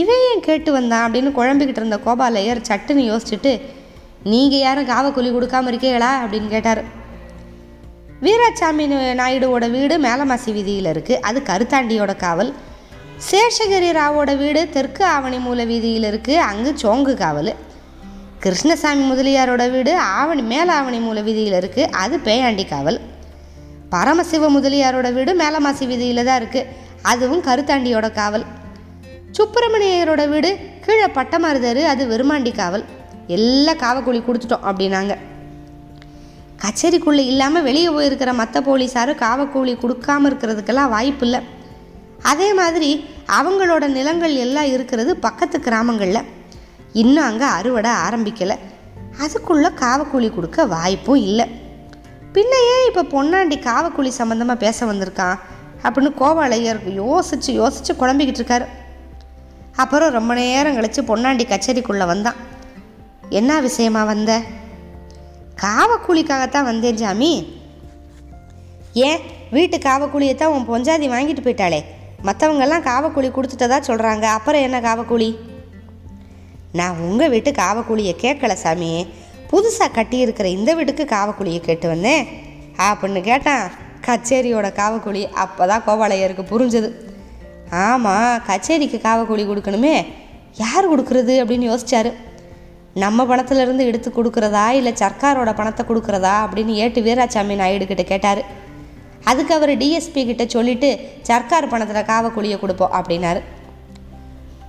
இவன் 0.00 0.22
ஏன் 0.30 0.46
கேட்டு 0.46 0.70
வந்தான் 0.78 1.04
அப்படின்னு 1.06 1.30
குழம்பிக்கிட்டு 1.38 1.80
இருந்த 1.82 1.98
கோபாலையர் 2.06 2.66
சட்டுன்னு 2.68 3.04
யோசிச்சுட்டு 3.10 3.52
நீங்கள் 4.32 4.64
யாரும் 4.64 4.90
காவக்கூலி 4.92 5.30
கொடுக்காம 5.34 5.70
இருக்கீங்களா? 5.70 6.10
அப்படின்னு 6.22 6.48
கேட்டார். 6.54 6.82
வீராசாமி 8.24 8.84
நாயுடுவோட 9.20 9.66
வீடு 9.76 9.94
மேலமாசி 10.06 10.50
வீதியில் 10.56 10.88
இருக்குது 10.94 11.20
அது 11.28 11.38
கருத்தாண்டியோட 11.50 12.12
காவல். 12.24 12.50
சேஷகிரி 13.30 13.88
ராவோட 13.98 14.30
வீடு 14.42 14.60
தெற்கு 14.74 15.02
ஆவணி 15.14 15.38
மூல 15.46 15.64
வீதியில் 15.70 16.06
இருக்குது 16.10 16.44
அங்கு 16.50 16.70
சோங்கு 16.82 17.14
காவல். 17.22 17.52
கிருஷ்ணசாமி 18.44 19.02
முதலியாரோட 19.12 19.64
வீடு 19.74 19.92
ஆவணி 20.18 20.42
மேல 20.52 20.68
ஆவணி 20.78 20.98
மூல 21.06 21.20
வீதியில் 21.26 21.56
இருக்குது 21.60 21.90
அது 22.02 22.16
பேயாண்டி 22.26 22.64
காவல். 22.68 22.98
பரமசிவ 23.90 24.50
முதலியாரோட 24.56 25.12
வீடு 25.12 25.32
மேலமாசி 25.34 25.86
வீதியில் 25.86 26.24
தான் 26.24 26.40
இருக்குது 26.42 26.70
அதுவும் 27.02 27.42
கருத்தாண்டியோட 27.42 28.12
காவல். 28.12 28.44
சுப்பிரமணியரோட 29.36 30.28
வீடு 30.28 30.50
கீழே 30.84 31.06
பட்டமருதரு 31.06 31.82
அது 31.92 32.02
வெறுமாண்டி 32.06 32.52
காவல். 32.52 32.84
எல்லாம் 33.26 33.78
காவக்கூலி 33.78 34.20
கொடுத்துட்டோம் 34.22 34.66
அப்படின்னாங்க. 34.70 35.16
கச்சேரிக்குள்ளே 36.62 37.24
இல்லாமல் 37.32 37.62
வெளியே 37.62 37.88
போயிருக்கிற 37.88 38.32
மற்ற 38.34 38.60
போலீஸாரும் 38.60 39.20
காவக்கூலி 39.24 39.74
கொடுக்காம 39.76 40.28
இருக்கிறதுக்கெல்லாம் 40.30 40.88
வாய்ப்பு 40.88 41.24
இல்லை. 41.24 41.40
அதே 42.22 42.54
மாதிரி 42.54 43.04
அவங்களோட 43.38 43.86
நிலங்கள் 43.86 44.34
எல்லாம் 44.34 44.66
இருக்கிறது 44.66 45.16
பக்கத்து 45.16 45.60
கிராமங்களில். 45.60 46.28
இன்னும் 46.92 47.24
அங்கே 47.24 47.44
அறுவடை 47.44 47.90
ஆரம்பிக்கலை. 47.90 48.56
அதுக்குள்ளே 49.20 49.68
காவக்கூலி 49.82 50.30
கொடுக்க 50.34 50.66
வாய்ப்பும் 50.66 51.22
இல்லை. 51.28 51.46
பின்ன 52.32 52.54
ஏன் 52.72 52.92
இப்போ 52.94 53.02
பொன்னாண்டி 53.02 53.58
காவக்கூலி 53.58 54.10
சம்மந்தமாக 54.18 54.54
பேச 54.54 54.86
வந்திருக்கான் 54.86 55.38
அப்படின்னு 55.82 56.12
கோவாளையர் 56.20 56.92
யோசித்து 56.92 57.52
யோசித்து 57.52 58.06
குழம்பிக்கிட்டு 58.06 58.42
இருக்காரு. 58.42 58.66
அப்புறம் 59.76 60.12
ரொம்ப 60.12 60.34
நேரம் 60.34 60.74
கழித்து 60.74 61.02
பொன்னாண்டி 61.02 61.44
கச்சேரிக்குள்ளே 61.44 62.06
வந்தான். 62.06 62.34
என்ன 63.28 63.60
விஷயமா 63.60 64.04
வந்த? 64.04 64.42
காவக்கூலிக்காகத்தான் 65.62 66.64
வந்தேன் 66.64 66.94
ஜாமி. 66.94 67.60
ஏன்? 68.92 69.18
வீட்டு 69.50 69.76
காவக்கூலியை 69.76 70.34
தான் 70.34 70.48
உன் 70.48 70.68
பொஞ்சாதி 70.68 71.08
வாங்கிட்டு 71.08 71.42
போயிட்டாளே. 71.42 71.84
மற்றவங்கெல்லாம் 72.24 72.86
காவக்கூலி 72.86 73.30
கொடுத்துட்டதா 73.30 73.78
சொல்கிறாங்க 73.86 74.22
அப்புறம் 74.22 74.60
என்ன 74.60 74.80
காவக்கூலி 74.80 75.36
நான் 76.72 76.98
உங்கள் 76.98 77.28
வீட்டு 77.28 77.50
காவக்கூலியை 77.50 78.14
கேட்கல 78.20 78.52
சாமி. 78.52 79.12
புதுசாக 79.50 79.90
கட்டியிருக்கிற 79.98 80.48
இந்த 80.58 80.70
வீட்டுக்கு 80.78 81.04
காவக்குழியை 81.14 81.60
கேட்டு 81.68 81.86
வந்தேன். 81.92 82.24
அப்படின்னு 82.88 83.20
கேட்டான் 83.30 83.64
கச்சேரியோட 84.06 84.68
காவக்கூலி 84.80 85.22
அப்போ 85.44 85.62
தான் 85.70 85.84
கோபாலையருக்கு 85.86 86.44
புரிஞ்சது. 86.52 86.90
ஆமாம் 87.86 88.32
கச்சேரிக்கு 88.48 88.98
காவக்கூலி 89.06 89.44
கொடுக்கணுமே 89.50 89.94
யார் 90.62 90.90
கொடுக்குறது 90.92 91.34
அப்படின்னு 91.42 91.68
யோசிச்சாரு. 91.70 92.10
நம்ம 93.02 93.24
பணத்திலிருந்து 93.30 93.82
எடுத்து 93.88 94.08
கொடுக்குறதா 94.10 94.64
இல்லை 94.78 94.92
சர்க்காரோட 95.02 95.50
பணத்தை 95.58 95.82
கொடுக்குறதா 95.90 96.34
அப்படின்னு 96.44 96.72
ஏட்டு 96.84 97.00
வீராசாமி 97.06 97.60
நாயுடு 97.60 97.86
கிட்ட 97.90 98.04
கேட்டார். 98.12 98.40
அதுக்கு 99.30 99.52
அவர் 99.56 99.72
டிஎஸ்பி 99.80 100.22
கிட்ட 100.30 100.44
சொல்லிட்டு 100.54 100.88
சர்க்கார் 101.28 101.72
பணத்தில் 101.72 102.08
காவக்குழியை 102.12 102.58
கொடுப்போம் 102.60 102.96
அப்படின்னாரு. 102.98 103.40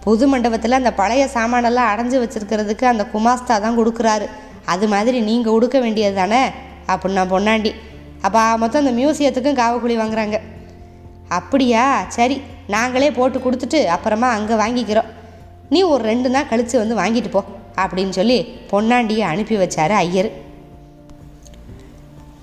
புது 0.04 0.26
மண்டபத்தில் 0.28 0.80
அந்த 0.80 0.92
பழைய 1.00 1.24
சாமானெல்லாம் 1.34 1.90
அடைஞ்சு 1.94 2.18
வச்சுருக்கிறதுக்கு 2.22 2.86
அந்த 2.92 3.04
குமாஸ்தா 3.14 3.56
தான் 3.66 3.80
கொடுக்குறாரு. 3.80 4.28
அது 4.66 4.88
மாதிரி 4.88 5.22
நீங்கள் 5.22 5.54
உடுக்க 5.54 5.80
வேண்டியது 5.80 6.16
தானே? 6.16 6.42
அப்படின்னா 6.88 7.24
பொன்னாண்டி. 7.34 7.72
அப்போ 8.22 8.42
மொத்தம் 8.58 8.86
அந்த 8.86 8.94
மியூசியத்துக்கும் 9.00 9.60
காவக்குழி 9.62 9.96
வாங்குறாங்க. 10.02 10.40
அப்படியா? 11.28 12.04
சரி 12.08 12.42
நாங்களே 12.68 13.12
போட்டு 13.12 13.40
கொடுத்துட்டு 13.40 13.86
அப்புறமா 13.86 14.30
அங்கே 14.30 14.54
வாங்கிக்கிறோம். 14.54 15.10
நீ 15.70 15.82
ஒரு 15.82 16.04
ரெண்டு 16.04 16.30
நாள் 16.30 16.48
கழித்து 16.48 16.78
வந்து 16.80 16.96
வாங்கிட்டு 17.02 17.30
போ 17.30 17.44
அப்படின்னு 17.76 18.10
சொல்லி 18.10 18.38
பொன்னாண்டியை 18.72 19.26
அனுப்பி 19.34 19.56
வச்சார் 19.56 19.94
ஐயர். 20.06 20.30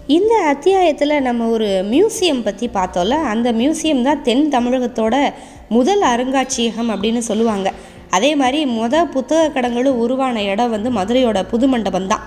இந்த 0.06 0.34
அத்தியாயத்தில் 0.52 1.14
நம்ம 1.20 1.46
ஒரு 1.46 1.68
மியூசியம் 1.90 2.42
பற்றி 2.42 2.66
பார்த்தோம்ல 2.74 3.16
அந்த 3.32 3.52
மியூசியம் 3.52 4.02
தான் 4.02 4.22
தென் 4.22 4.46
தமிழகத்தோட 4.54 5.32
முதல் 5.68 6.02
அருங்காட்சியகம் 6.02 6.90
அப்படின்னு 6.94 7.18
சொல்லுவாங்க. 7.18 7.72
அதே 8.10 8.34
மாதிரி 8.34 8.70
முத 8.70 9.04
புத்தக 9.04 9.48
கடங்களும் 9.48 9.98
உருவான 9.98 10.42
இடம் 10.42 10.70
வந்து 10.70 10.90
மதுரையோட 10.90 11.42
புது 11.42 11.68
மண்டபம் 11.68 12.06
தான். 12.06 12.20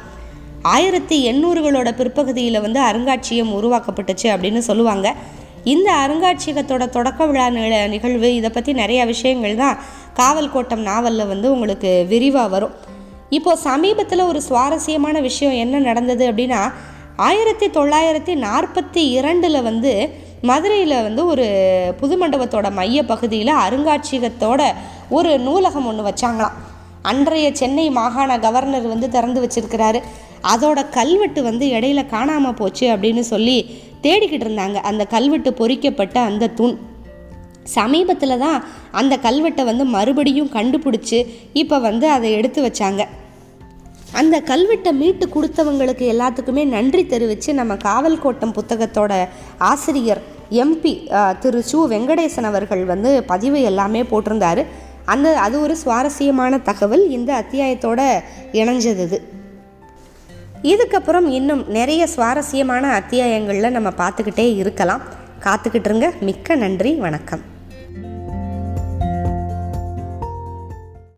ஆயிரத்தி 0.62 1.32
எண்ணூறுகளோட 1.32 1.92
பிற்பகுதியில் 1.92 2.62
வந்து 2.62 2.82
அருங்காட்சியகம் 2.82 3.62
உருவாக்கப்பட்டுச்சு 3.62 4.24
அப்படின்னு 4.24 4.58
சொல்லுவாங்க. 4.58 5.16
இந்த 5.64 5.92
அருங்காட்சியகத்தோட 5.92 6.90
தொடக்க 6.90 7.26
விழா 7.26 7.50
நில- 7.50 7.88
நிகழ்வு 7.88 8.36
இதை 8.36 8.50
பற்றி 8.50 8.74
நிறைய 8.74 9.06
விஷயங்கள் 9.06 9.56
தான் 9.56 9.78
காவல் 10.14 10.52
கோட்டம் 10.52 10.82
நாவலில் 10.82 11.28
வந்து 11.28 11.52
உங்களுக்கு 11.52 12.06
விரிவாக 12.08 12.48
வரும். 12.48 12.72
இப்போது 13.30 13.58
சமீபத்தில் 13.58 14.20
ஒரு 14.20 14.42
சுவாரஸ்யமான 14.42 15.20
விஷயம் 15.20 15.54
என்ன 15.54 15.80
நடந்தது 15.80 16.32
அப்படின்னா 16.32 16.74
ஆயிரத்தி 17.16 17.70
தொள்ளாயிரத்தி 17.70 18.38
நாற்பத்தி 18.38 19.10
இரண்டில் 19.10 19.62
வந்து 19.62 20.10
மதுரையில் 20.42 21.02
வந்து 21.02 21.26
ஒரு 21.26 21.46
புது 22.00 22.28
மண்டபத்தோட 22.28 22.72
மைய 22.72 23.06
பகுதியில் 23.06 23.54
அருங்காட்சியகத்தோட 23.54 24.64
ஒரு 25.18 25.32
நூலகம் 25.46 25.88
ஒன்று 25.92 26.04
வச்சாங்களாம். 26.10 26.58
அன்றைய 27.10 27.48
சென்னை 27.60 27.86
மாகாண 28.00 28.32
கவர்னர் 28.46 28.92
வந்து 28.94 29.08
திறந்து 29.16 29.40
வச்சிருக்கிறாரு. 29.44 30.00
அதோட 30.54 30.80
கல்வெட்டு 30.98 31.40
வந்து 31.48 31.66
இடையில 31.78 32.02
காணாமல் 32.14 32.58
போச்சு 32.60 32.86
அப்படின்னு 32.94 33.24
சொல்லி 33.34 33.58
தேடிக்கிட்டு 34.06 34.46
இருந்தாங்க. 34.48 34.78
அந்த 34.90 35.04
கல்வெட்டு 35.16 35.52
பொறிக்கப்பட்ட 35.60 36.18
அந்த 36.30 36.52
தூண். 36.60 36.76
சமீபத்தில் 37.78 38.42
தான் 38.44 38.60
அந்த 39.00 39.14
கல்வெட்டை 39.26 39.64
வந்து 39.70 39.84
மறுபடியும் 39.96 40.54
கண்டுபிடிச்சி 40.56 41.20
இப்போ 41.62 41.78
வந்து 41.88 42.06
அதை 42.16 42.30
எடுத்து 42.38 42.60
வச்சாங்க. 42.68 43.02
அந்த 44.20 44.36
கல்வெட்டை 44.52 44.92
மீட்டு 45.02 45.26
கொடுத்தவங்களுக்கு 45.36 46.06
எல்லாத்துக்குமே 46.14 46.64
நன்றி 46.76 47.04
தெரிவித்து 47.12 47.50
நம்ம 47.60 47.76
காவல் 47.88 48.22
கோட்டம் 48.24 48.56
புத்தகத்தோட 48.58 49.12
ஆசிரியர் 49.72 50.22
எம்பி 50.64 50.94
திரு 51.44 51.60
சு. 51.70 51.78
வெங்கடேசன் 51.94 52.48
அவர்கள் 52.50 52.84
வந்து 52.94 53.12
பதிவு 53.32 53.60
எல்லாமே 53.70 54.02
போட்டிருந்தாரு. 54.14 54.64
அந்த 55.12 55.40
அது 55.40 55.62
ஒரு 55.62 55.76
சுவாரஸ்யமான 55.76 56.58
தகவல். 56.58 57.10
இந்த 57.10 57.44
அத்தியாயத்தோட 57.44 58.02
இணைஞ்சது. 58.52 59.04
இது 59.04 59.22
இதுக்கப்புறம் 60.64 61.28
இன்னும் 61.28 61.70
நிறைய 61.70 62.08
சுவாரஸ்யமான 62.08 62.86
அத்தியாயங்களில் 63.00 63.70
நம்ம 63.70 63.90
பார்த்துக்கிட்டே 63.90 64.56
இருக்கலாம். 64.56 65.02
காத்துக்கிட்டுருங்க. 65.44 66.12
மிக்க 66.20 66.56
நன்றி. 66.56 66.94
வணக்கம். 66.94 67.42